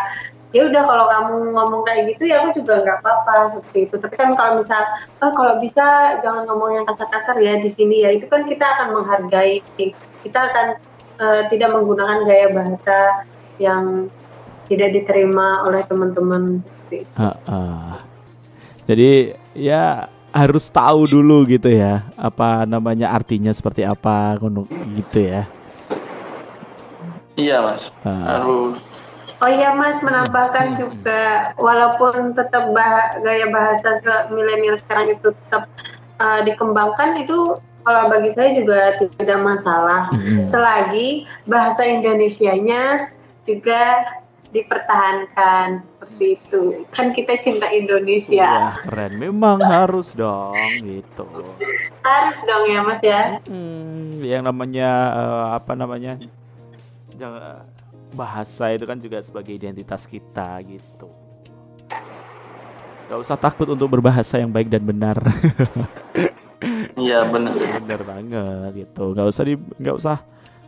ya 0.49 0.65
udah 0.65 0.81
kalau 0.81 1.05
kamu 1.05 1.33
ngomong 1.53 1.81
kayak 1.85 2.15
gitu 2.15 2.25
ya 2.25 2.41
aku 2.41 2.61
juga 2.61 2.81
nggak 2.81 2.97
apa-apa 3.05 3.35
seperti 3.53 3.79
itu 3.85 3.95
tapi 4.01 4.15
kan 4.17 4.33
kalau 4.33 4.57
misal 4.57 4.81
oh, 5.21 5.31
kalau 5.37 5.53
bisa 5.61 6.17
jangan 6.25 6.49
ngomong 6.49 6.81
yang 6.81 6.85
kasar-kasar 6.89 7.37
ya 7.37 7.61
di 7.61 7.69
sini 7.69 8.01
ya 8.01 8.09
itu 8.17 8.25
kan 8.25 8.49
kita 8.49 8.65
akan 8.65 8.87
menghargai 8.97 9.61
kita 10.25 10.39
akan 10.39 10.67
uh, 11.21 11.41
tidak 11.53 11.69
menggunakan 11.69 12.25
gaya 12.25 12.47
bahasa 12.49 12.97
yang 13.61 14.09
tidak 14.65 14.89
diterima 14.97 15.65
oleh 15.65 15.81
teman-teman 15.85 16.61
seperti 16.61 17.05
itu. 17.05 17.13
Uh, 17.17 17.33
uh. 17.49 17.93
Jadi 18.89 19.37
ya 19.53 20.09
harus 20.29 20.69
tahu 20.69 21.09
dulu 21.09 21.45
gitu 21.49 21.73
ya 21.73 22.05
apa 22.13 22.65
namanya 22.69 23.09
artinya 23.09 23.49
seperti 23.49 23.81
apa 23.81 24.37
gitu 24.93 25.25
ya 25.25 25.49
iya 27.33 27.57
mas 27.65 27.89
Ah. 28.05 28.37
harus 28.37 28.77
Oh 29.39 29.47
iya 29.47 29.71
Mas, 29.71 30.03
menambahkan 30.03 30.75
juga 30.75 31.55
walaupun 31.55 32.35
tetap 32.35 32.75
bah- 32.75 33.23
gaya 33.23 33.47
bahasa 33.47 34.03
milenial 34.27 34.75
sekarang 34.75 35.15
itu 35.15 35.31
tetap 35.31 35.71
uh, 36.19 36.43
dikembangkan 36.43 37.23
itu 37.23 37.55
kalau 37.87 38.11
bagi 38.11 38.35
saya 38.35 38.51
juga 38.51 38.99
tidak 38.99 39.39
masalah. 39.39 40.11
Mm-mm. 40.11 40.43
Selagi 40.43 41.23
bahasa 41.47 41.87
Indonesianya 41.87 43.15
juga 43.47 44.11
dipertahankan 44.51 45.87
seperti 45.87 46.25
itu. 46.35 46.61
Kan 46.91 47.15
kita 47.15 47.39
cinta 47.39 47.71
Indonesia. 47.71 48.75
Wah, 48.75 48.77
keren 48.83 49.13
memang 49.15 49.61
harus 49.61 50.11
dong 50.17 50.83
gitu 50.83 51.25
Harus 52.03 52.39
dong 52.43 52.63
ya 52.67 52.79
Mas 52.83 52.99
ya. 52.99 53.39
Hmm, 53.47 54.19
yang 54.19 54.43
namanya 54.43 54.89
eh, 55.15 55.45
apa 55.55 55.71
namanya 55.79 56.19
jangan 57.15 57.78
bahasa 58.13 58.73
itu 58.73 58.85
kan 58.85 58.97
juga 58.97 59.21
sebagai 59.21 59.53
identitas 59.53 60.05
kita 60.05 60.61
gitu. 60.65 61.09
Gak 63.09 63.19
usah 63.25 63.37
takut 63.41 63.65
untuk 63.73 63.89
berbahasa 63.89 64.37
yang 64.37 64.53
baik 64.53 64.69
dan 64.69 64.83
benar. 64.85 65.17
Iya 66.99 67.23
benar. 67.23 67.55
Benar 67.55 68.01
banget 68.03 68.71
gitu. 68.75 69.15
Gak 69.15 69.27
usah 69.31 69.43
di 69.47 69.55
nggak 69.55 69.95
usah 69.95 70.17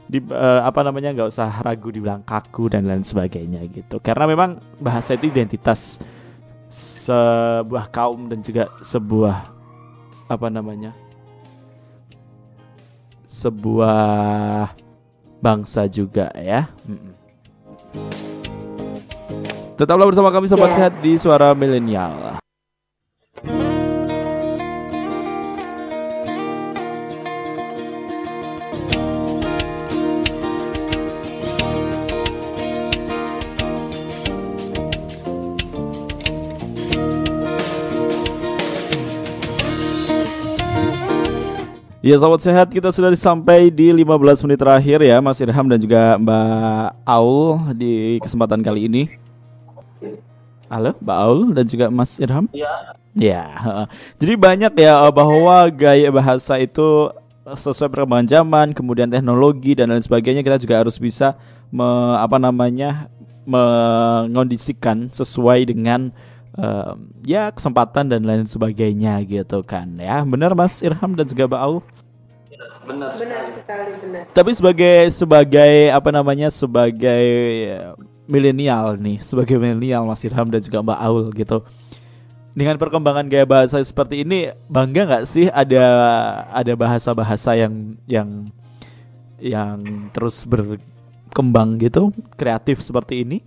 di 0.07 0.23
eh, 0.23 0.61
apa 0.63 0.87
namanya 0.87 1.11
nggak 1.11 1.29
usah 1.31 1.51
ragu 1.59 1.91
dibilang 1.91 2.23
kaku 2.23 2.71
dan 2.71 2.87
lain 2.87 3.03
sebagainya 3.03 3.67
gitu. 3.67 3.99
Karena 3.99 4.23
memang 4.23 4.63
bahasa 4.79 5.19
itu 5.19 5.27
identitas 5.27 5.99
sebuah 6.71 7.91
kaum 7.91 8.31
dan 8.31 8.39
juga 8.39 8.71
sebuah 8.79 9.51
apa 10.31 10.47
namanya 10.47 10.95
sebuah 13.27 14.71
bangsa 15.43 15.87
juga 15.91 16.31
ya. 16.35 16.71
Mm-mm. 16.87 17.10
Tetaplah 19.79 20.07
bersama 20.07 20.29
kami 20.29 20.47
sobat 20.47 20.73
Ya. 20.73 20.75
sehat 20.87 20.93
di 21.01 21.15
suara 21.17 21.51
milenial 21.55 22.39
Ya 42.01 42.17
sahabat 42.17 42.41
sehat 42.41 42.73
kita 42.73 42.89
sudah 42.89 43.13
sampai 43.13 43.69
di 43.69 43.93
15 43.93 44.41
menit 44.49 44.57
terakhir 44.57 45.05
ya 45.05 45.21
Mas 45.21 45.37
Irham 45.37 45.69
dan 45.69 45.77
juga 45.77 46.17
Mbak 46.17 47.05
Aul 47.05 47.77
di 47.77 48.17
kesempatan 48.17 48.65
kali 48.65 48.89
ini 48.89 49.05
Halo 50.71 50.95
Mbak 51.03 51.17
Aul 51.19 51.41
dan 51.51 51.65
juga 51.67 51.85
Mas 51.91 52.15
Irham? 52.17 52.47
Iya. 52.55 52.95
Ya 53.11 53.43
jadi 54.15 54.39
banyak 54.39 54.71
ya 54.79 55.03
eh, 55.03 55.11
bahwa 55.11 55.67
gaya 55.67 56.07
bahasa 56.07 56.55
itu 56.55 57.11
sesuai 57.43 57.91
perkembangan 57.91 58.27
zaman 58.29 58.67
kemudian 58.71 59.11
teknologi 59.11 59.75
dan 59.75 59.91
lain 59.91 59.99
sebagainya 59.99 60.39
kita 60.39 60.55
juga 60.61 60.79
harus 60.79 60.95
bisa 60.95 61.35
me- 61.67 62.15
apa 62.15 62.39
namanya 62.39 63.11
mengondisikan 63.43 65.11
sesuai 65.11 65.67
dengan 65.67 66.13
em, 66.55 66.95
ya 67.27 67.51
kesempatan 67.51 68.07
dan 68.07 68.23
lain 68.23 68.47
sebagainya 68.47 69.19
gitu 69.27 69.59
kan 69.67 69.91
ya. 69.99 70.23
Benar 70.23 70.55
Mas 70.55 70.79
Irham 70.79 71.11
dan 71.11 71.27
juga 71.27 71.51
Mbak 71.51 71.61
Aul 71.67 71.79
benar 72.81 73.13
Benar 73.13 73.41
sekali. 73.45 73.51
sekali 73.57 73.91
benar. 74.01 74.23
tapi 74.33 74.51
sebagai 74.51 74.95
sebagai 75.11 75.73
apa 75.89 76.09
namanya 76.09 76.49
sebagai 76.49 77.23
eh, 77.69 77.93
milenial 78.25 78.97
nih 78.97 79.21
sebagai 79.21 79.57
milenial 79.57 80.05
Mas 80.05 80.23
Irham 80.23 80.49
dan 80.49 80.61
juga 80.61 80.81
Mbak 80.81 80.99
Aul 80.99 81.25
gitu 81.33 81.61
dengan 82.51 82.75
perkembangan 82.75 83.31
gaya 83.31 83.47
bahasa 83.47 83.79
seperti 83.79 84.27
ini 84.27 84.51
bangga 84.67 85.07
nggak 85.07 85.25
sih 85.25 85.47
ada 85.47 85.83
ada 86.51 86.73
bahasa-bahasa 86.75 87.55
yang 87.55 87.95
yang 88.09 88.29
yang 89.39 89.79
terus 90.11 90.43
berkembang 90.43 91.79
gitu 91.79 92.11
kreatif 92.35 92.83
seperti 92.83 93.23
ini 93.23 93.37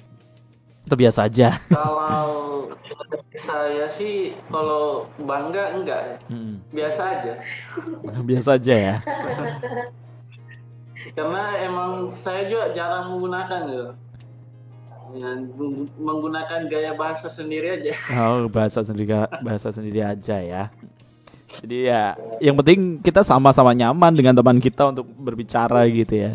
atau 0.85 0.97
biasa 0.97 1.27
aja. 1.27 1.49
Kalau 1.69 2.69
saya 3.35 3.87
sih 3.91 4.37
kalau 4.49 5.09
bangga 5.19 5.75
enggak 5.75 6.01
ya. 6.01 6.17
Hmm, 6.29 6.55
biasa 6.71 7.03
aja. 7.03 7.33
Biasa 8.29 8.49
aja 8.57 8.75
ya. 8.75 8.95
Karena 11.13 11.43
emang 11.61 12.17
saya 12.17 12.49
juga 12.49 12.73
jarang 12.73 13.13
menggunakan 13.13 13.61
gitu. 13.69 13.89
Ya, 15.15 15.31
meng- 15.37 15.93
menggunakan 15.95 16.61
gaya 16.67 16.93
bahasa 16.97 17.29
sendiri 17.29 17.81
aja. 17.81 17.93
Oh 18.17 18.49
bahasa 18.49 18.81
sendiri 18.83 19.13
bahasa 19.41 19.69
sendiri 19.71 20.01
aja 20.01 20.37
ya. 20.41 20.63
Jadi 21.63 21.87
ya 21.87 22.19
yang 22.43 22.57
penting 22.59 22.99
kita 22.99 23.23
sama-sama 23.23 23.71
nyaman 23.73 24.11
dengan 24.11 24.35
teman 24.35 24.59
kita 24.59 24.91
untuk 24.91 25.07
berbicara 25.07 25.87
gitu 25.87 26.15
ya. 26.19 26.33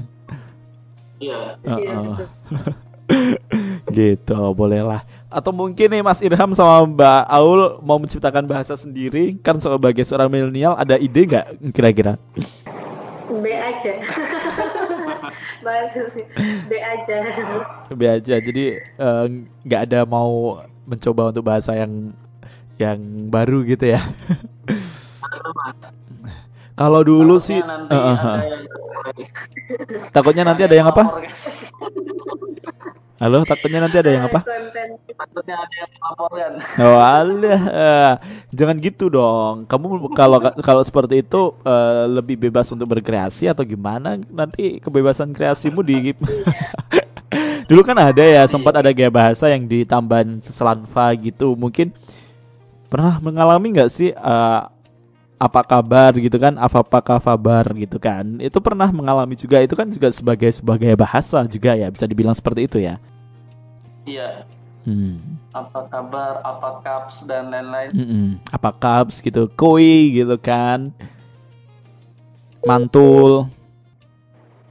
Iya 1.20 1.40
betul. 1.60 2.14
gitu 3.94 4.38
bolehlah 4.54 5.06
atau 5.30 5.54
mungkin 5.54 5.90
nih 5.90 6.02
Mas 6.02 6.22
Irham 6.26 6.54
sama 6.58 6.86
Mbak 6.90 7.22
Aul 7.30 7.62
mau 7.86 8.02
menciptakan 8.02 8.46
bahasa 8.50 8.74
sendiri 8.74 9.38
kan 9.42 9.58
sebagai 9.62 10.02
seorang 10.06 10.30
milenial 10.30 10.74
ada 10.78 10.98
ide 10.98 11.26
nggak 11.26 11.74
kira-kira 11.74 12.18
B 13.30 13.46
aja. 13.54 13.94
Bahasa 15.66 16.02
sih. 16.18 16.26
B 16.66 16.72
aja. 16.82 17.18
B 17.94 18.02
aja 18.10 18.36
jadi 18.42 18.82
eh, 18.82 19.26
nggak 19.62 19.82
ada 19.86 20.02
mau 20.10 20.58
mencoba 20.90 21.30
untuk 21.30 21.46
bahasa 21.46 21.78
yang 21.78 22.10
yang 22.82 22.98
baru 23.30 23.62
gitu 23.68 23.92
ya 23.94 24.02
kalau 26.74 27.04
dulu 27.04 27.36
sih 27.38 27.60
Takutnya 27.60 27.76
nanti 27.76 27.94
eh, 27.94 28.00
eh, 28.00 28.18
ada 28.18 28.40
eh. 28.40 28.48
yang 28.50 28.64
takutnya 30.10 30.44
nanti 30.48 30.64
ada 30.64 30.76
yang 30.80 30.88
apa 30.90 31.04
halo 33.20 33.44
takutnya 33.44 33.84
nanti 33.84 34.00
ada 34.00 34.12
yang 34.16 34.24
apa 34.32 34.48
takutnya 35.20 35.56
ada 35.60 35.76
yang 35.76 35.92
melaporkan 35.92 36.52
Oh 36.80 37.00
alah, 37.00 38.16
jangan 38.56 38.80
gitu 38.80 39.12
dong. 39.12 39.68
Kamu 39.68 40.16
kalau 40.16 40.40
kalau 40.64 40.82
seperti 40.84 41.20
itu 41.28 41.52
eh, 41.68 42.08
lebih 42.08 42.40
bebas 42.40 42.72
untuk 42.72 42.88
berkreasi 42.96 43.52
atau 43.52 43.68
gimana? 43.68 44.16
Nanti 44.32 44.80
kebebasan 44.80 45.36
kreasimu 45.36 45.84
di 45.84 46.16
Dulu 47.70 47.82
kan 47.86 47.98
ada 48.00 48.24
ya 48.24 48.48
sempat 48.50 48.80
ada 48.80 48.90
gaya 48.90 49.12
bahasa 49.12 49.52
yang 49.52 49.68
di 49.68 49.84
Tamban 49.84 50.40
Seselanfa 50.40 51.12
gitu. 51.20 51.54
Mungkin 51.54 51.92
pernah 52.90 53.20
mengalami 53.20 53.76
nggak 53.76 53.92
sih 53.92 54.16
eh, 54.16 54.62
apa 55.40 55.62
kabar 55.68 56.16
gitu 56.16 56.40
kan? 56.40 56.56
Apa 56.56 56.82
apa 56.84 57.00
kabar 57.04 57.66
gitu 57.76 58.00
kan? 58.00 58.40
Itu 58.40 58.64
pernah 58.64 58.90
mengalami 58.90 59.36
juga. 59.36 59.60
Itu 59.60 59.76
kan 59.76 59.92
juga 59.92 60.10
sebagai 60.16 60.50
sebagai 60.56 60.96
bahasa 60.96 61.44
juga 61.46 61.76
ya 61.76 61.92
bisa 61.92 62.08
dibilang 62.08 62.34
seperti 62.34 62.66
itu 62.66 62.80
ya. 62.80 62.98
Iya 64.06 64.44
Hmm. 64.88 65.20
apa 65.52 65.92
kabar 65.92 66.40
apa 66.40 66.80
kaps 66.82 67.28
dan 67.28 67.52
lain-lain 67.52 67.92
Mm-mm. 67.92 68.28
Apa 68.48 68.72
cups 68.72 69.20
gitu, 69.20 69.52
koi 69.52 70.16
gitu 70.16 70.40
kan, 70.40 70.96
mantul. 72.64 73.52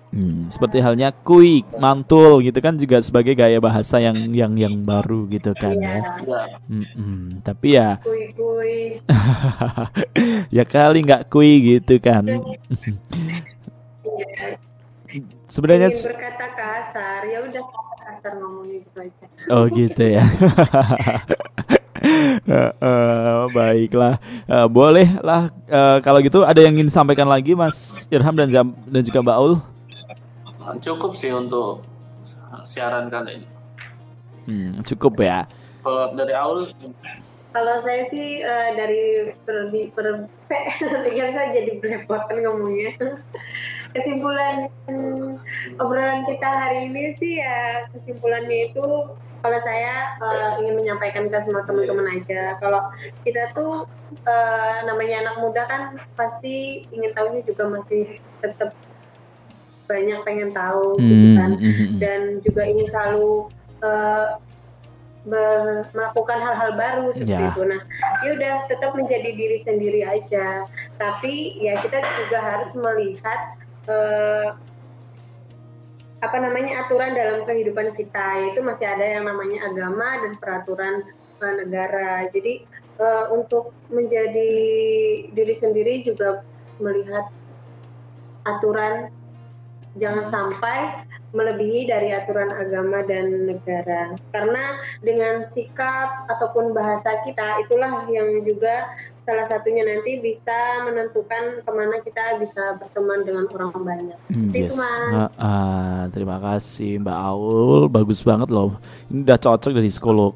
Hmm, 0.08 0.48
seperti 0.48 0.80
halnya 0.80 1.12
kui, 1.12 1.60
mantul 1.76 2.40
gitu 2.40 2.56
kan 2.64 2.80
juga 2.80 2.96
sebagai 3.04 3.36
gaya 3.36 3.60
bahasa 3.60 4.00
yang 4.00 4.32
yang 4.32 4.56
yang 4.56 4.74
baru 4.80 5.28
gitu 5.28 5.52
kan 5.52 5.76
ya. 5.76 6.00
Iya. 6.00 6.00
iya 6.24 6.42
Mm-mm. 6.72 7.44
Tapi 7.44 7.76
ya 7.76 8.00
Kui 8.00 8.32
kui. 8.32 8.96
ya 10.56 10.64
kali 10.64 11.04
nggak 11.04 11.28
kui 11.28 11.76
gitu 11.76 12.00
kan. 12.00 12.24
Iya. 12.24 12.40
Sebenarnya 15.52 15.92
berkata 15.92 16.46
kasar, 16.56 17.20
ya 17.28 17.38
udah 17.44 17.64
kasar 18.18 18.35
ngomongnya 18.42 18.83
gitu 18.83 18.98
aja. 18.98 19.24
Oh 19.54 19.64
gitu 19.70 20.02
ya. 20.02 20.24
Eh, 21.98 22.70
eh, 22.78 23.42
baiklah, 23.50 24.22
Eh, 24.46 24.66
boleh 24.70 25.18
lah 25.18 25.50
eh, 25.66 25.98
kalau 25.98 26.22
gitu 26.22 26.46
ada 26.46 26.62
yang 26.62 26.78
ingin 26.78 26.87
disampaikan 26.87 27.26
lagi 27.26 27.59
Mas 27.59 28.07
Irham 28.07 28.38
dan 28.38 28.46
Jam 28.46 28.66
dan 28.87 29.02
juga 29.02 29.18
Mbak 29.18 29.37
Aul. 29.37 29.54
cukup 30.78 31.18
sih 31.18 31.35
untuk 31.35 31.83
siaran 32.62 33.11
kali 33.11 33.42
ini 33.42 33.46
Hmm, 34.48 34.81
cukup 34.87 35.20
ya. 35.20 35.44
kalau 35.83 36.14
dari 36.16 36.33
awal 36.33 36.70
Kalau 37.50 37.74
saya 37.83 38.04
sih 38.09 38.40
eh, 38.44 38.68
dari 38.78 39.02
per, 39.42 39.72
di, 39.74 39.90
per 39.90 40.28
kan 40.48 41.31
saya 41.35 41.48
jadi 41.50 41.72
belepotan 41.83 42.44
ngomongnya. 42.46 42.92
Kesimpulan 43.96 44.68
obrolan 45.81 46.24
kita 46.29 46.48
hari 46.48 46.92
ini 46.92 47.16
sih 47.16 47.40
ya 47.40 47.88
kesimpulannya 47.92 48.72
itu 48.72 48.87
kalau 49.38 49.59
saya 49.62 50.18
uh, 50.18 50.59
ingin 50.59 50.74
menyampaikan 50.83 51.31
ke 51.31 51.38
semua 51.46 51.62
teman-teman 51.62 52.11
aja 52.11 52.59
kalau 52.59 52.90
kita 53.22 53.55
tuh 53.55 53.87
uh, 54.27 54.77
namanya 54.83 55.22
anak 55.22 55.37
muda 55.38 55.62
kan 55.70 55.83
pasti 56.18 56.85
ingin 56.90 57.14
tahunya 57.14 57.46
juga 57.46 57.79
masih 57.79 58.18
tetap 58.42 58.74
banyak 59.88 60.20
pengen 60.27 60.51
tahu 60.53 60.98
gitu 61.01 61.07
hmm, 61.07 61.16
gitu 61.16 61.31
kan 61.38 61.51
hmm, 61.55 61.72
hmm. 61.72 61.96
dan 62.03 62.20
juga 62.44 62.62
ingin 62.66 62.87
selalu 62.90 63.48
uh, 63.81 64.37
ber, 65.24 65.87
melakukan 65.96 66.38
hal-hal 66.40 66.70
baru 66.77 67.07
seperti 67.16 67.37
yeah. 67.37 67.53
itu. 67.53 67.62
Nah, 67.64 67.81
ya 68.24 68.29
udah 68.37 68.55
tetap 68.68 68.90
menjadi 68.96 69.31
diri 69.37 69.59
sendiri 69.61 70.03
aja. 70.05 70.64
Tapi 70.96 71.61
ya 71.61 71.77
kita 71.81 72.01
juga 72.01 72.38
harus 72.40 72.70
melihat 72.77 73.57
uh, 73.88 74.55
apa 76.18 76.37
namanya 76.42 76.87
aturan 76.87 77.14
dalam 77.14 77.46
kehidupan 77.46 77.94
kita 77.94 78.42
yaitu 78.42 78.61
masih 78.62 78.90
ada 78.90 79.07
yang 79.07 79.24
namanya 79.27 79.70
agama 79.70 80.09
dan 80.22 80.33
peraturan 80.38 80.94
uh, 81.42 81.55
negara. 81.59 82.27
Jadi 82.31 82.66
uh, 82.98 83.33
untuk 83.35 83.72
menjadi 83.88 84.53
diri 85.33 85.55
sendiri 85.55 86.03
juga 86.05 86.42
melihat 86.79 87.31
aturan 88.46 89.11
jangan 89.98 90.31
sampai 90.31 91.09
melebihi 91.37 91.90
dari 91.90 92.14
aturan 92.16 92.48
agama 92.55 93.05
dan 93.05 93.44
negara. 93.44 94.16
Karena 94.33 94.81
dengan 95.05 95.44
sikap 95.44 96.24
ataupun 96.33 96.72
bahasa 96.72 97.20
kita 97.29 97.62
itulah 97.68 98.09
yang 98.09 98.42
juga 98.48 98.88
salah 99.28 99.44
satunya 99.44 99.84
nanti 99.84 100.24
bisa 100.24 100.88
menentukan 100.88 101.60
ke 101.60 101.70
mana 101.76 102.00
kita 102.00 102.40
bisa 102.40 102.80
berteman 102.80 103.28
dengan 103.28 103.44
orang 103.52 103.76
banyak. 103.76 104.18
Hmm, 104.32 104.48
yes. 104.56 104.72
Itu 104.72 104.80
Uh, 105.08 105.28
uh, 105.36 106.00
terima 106.08 106.40
kasih 106.40 106.96
Mbak 107.04 107.18
Aul, 107.28 107.92
bagus 107.92 108.24
banget 108.24 108.48
loh. 108.48 108.80
Ini 109.12 109.28
udah 109.28 109.36
cocok 109.36 109.72
dari 109.76 109.92
psikolog. 109.92 110.32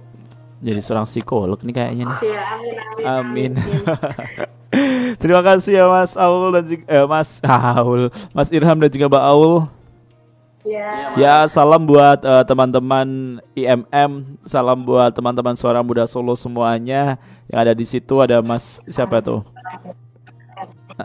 Jadi 0.61 0.81
seorang 0.85 1.09
psikolog 1.09 1.59
nih 1.64 1.74
kayaknya 1.74 2.05
nih. 2.05 2.18
Ya, 2.28 2.42
amin 2.52 2.76
amin. 2.76 3.05
Amin. 3.09 3.52
amin. 3.57 3.90
terima 5.22 5.42
kasih 5.44 5.72
ya 5.81 5.85
Mas 5.88 6.12
Aul 6.16 6.48
dan 6.52 6.64
juga 6.68 6.85
eh, 6.88 7.07
Mas 7.09 7.31
Aul, 7.44 8.02
Mas 8.37 8.48
Irham 8.52 8.76
dan 8.76 8.90
juga 8.92 9.07
Mbak 9.09 9.24
Aul. 9.24 9.82
Ya. 10.62 11.18
ya, 11.18 11.35
salam 11.51 11.83
buat 11.83 12.22
uh, 12.22 12.46
teman-teman 12.46 13.42
IMM, 13.59 14.38
salam 14.46 14.79
buat 14.87 15.11
teman-teman 15.11 15.59
suara 15.59 15.83
muda 15.83 16.07
Solo 16.07 16.38
semuanya 16.38 17.18
yang 17.51 17.59
ada 17.66 17.75
di 17.75 17.83
situ. 17.83 18.22
Ada 18.22 18.38
Mas 18.38 18.79
siapa 18.87 19.18
tuh? 19.18 19.42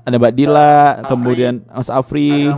Ada 0.06 0.14
Mbak 0.14 0.34
Dila, 0.38 1.02
kemudian 1.10 1.66
Mas 1.74 1.90
Afri, 1.90 2.54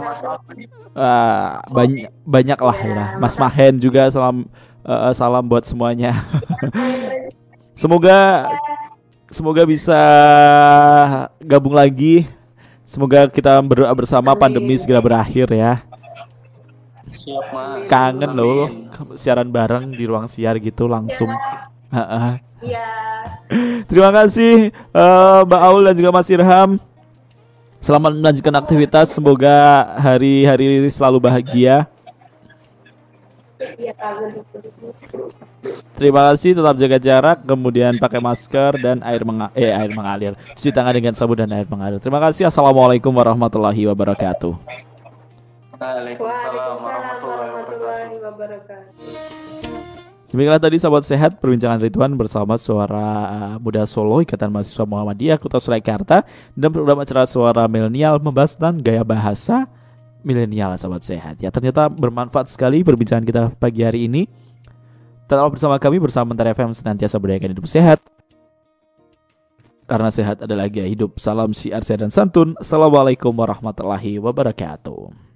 uh, 0.92 1.50
banyak 1.72 2.12
banyak 2.28 2.60
lah 2.60 2.80
ya. 2.84 3.06
Mas 3.16 3.40
Mahen 3.40 3.80
juga 3.80 4.12
salam 4.12 4.52
uh, 4.84 5.16
salam 5.16 5.48
buat 5.48 5.64
semuanya. 5.64 6.12
semoga 7.80 8.52
semoga 9.32 9.64
bisa 9.64 10.00
gabung 11.40 11.80
lagi. 11.80 12.28
Semoga 12.84 13.30
kita 13.32 13.56
berdoa 13.64 13.94
bersama 13.96 14.36
pandemi 14.36 14.76
segera 14.76 15.00
berakhir 15.00 15.48
ya. 15.56 15.89
Siap, 17.20 17.46
Mas. 17.52 17.84
Kangen 17.92 18.32
loh 18.32 18.72
siaran 19.20 19.52
bareng 19.52 19.92
di 19.92 20.08
ruang 20.08 20.24
siar 20.32 20.56
gitu 20.64 20.88
langsung. 20.88 21.28
Iya. 22.64 22.88
Terima 23.90 24.14
kasih 24.14 24.72
uh, 24.96 25.44
Mbak 25.44 25.62
Aul 25.68 25.82
dan 25.84 25.96
juga 26.00 26.12
Mas 26.16 26.30
Irham. 26.32 26.80
Selamat 27.80 28.12
melanjutkan 28.16 28.56
aktivitas. 28.56 29.12
Semoga 29.12 29.88
hari-hari 30.00 30.84
selalu 30.92 31.20
bahagia. 31.20 31.88
Terima 36.00 36.32
kasih, 36.32 36.56
tetap 36.56 36.76
jaga 36.80 36.96
jarak, 36.96 37.44
kemudian 37.44 38.00
pakai 38.00 38.24
masker 38.24 38.80
dan 38.80 39.04
air 39.04 39.28
menga 39.28 39.52
eh 39.52 39.68
air 39.68 39.92
mengalir. 39.92 40.32
Cuci 40.56 40.72
tangan 40.72 40.96
dengan 40.96 41.12
sabun 41.12 41.36
dan 41.36 41.52
air 41.52 41.68
mengalir. 41.68 42.00
Terima 42.00 42.24
kasih. 42.24 42.48
Assalamualaikum 42.48 43.12
warahmatullahi 43.12 43.84
wabarakatuh. 43.92 44.56
Waalaikumsalam 45.80 46.80
warahmatullahi 46.80 46.80
wabarakatuh. 46.80 47.09
Demikianlah 50.30 50.62
tadi 50.62 50.78
sahabat 50.78 51.04
sehat 51.10 51.32
perbincangan 51.42 51.82
Ridwan 51.82 52.14
bersama 52.14 52.54
suara 52.54 53.10
uh, 53.34 53.56
muda 53.58 53.82
Solo 53.90 54.22
Ikatan 54.22 54.54
Mahasiswa 54.54 54.86
Muhammadiyah 54.86 55.42
Kota 55.42 55.58
Surakarta 55.58 56.22
dan 56.54 56.70
program 56.70 57.02
acara 57.02 57.26
suara 57.26 57.66
milenial 57.66 58.22
membahas 58.22 58.54
tentang 58.54 58.78
gaya 58.78 59.02
bahasa 59.02 59.66
milenial 60.22 60.78
sahabat 60.78 61.02
sehat. 61.02 61.36
Ya 61.42 61.50
ternyata 61.50 61.90
bermanfaat 61.90 62.46
sekali 62.54 62.86
perbincangan 62.86 63.26
kita 63.26 63.42
pagi 63.58 63.82
hari 63.82 64.06
ini. 64.06 64.30
Tetap 65.26 65.50
bersama 65.50 65.82
kami 65.82 65.98
bersama 65.98 66.34
Mentari 66.34 66.54
FM 66.54 66.78
senantiasa 66.78 67.18
berdayakan 67.18 67.58
hidup 67.58 67.66
sehat. 67.66 67.98
Karena 69.90 70.14
sehat 70.14 70.46
adalah 70.46 70.70
gaya 70.70 70.86
hidup. 70.86 71.18
Salam 71.18 71.58
siar 71.58 71.82
sehat 71.82 72.06
dan 72.06 72.14
santun. 72.14 72.54
Assalamualaikum 72.62 73.34
warahmatullahi 73.34 74.22
wabarakatuh. 74.22 75.29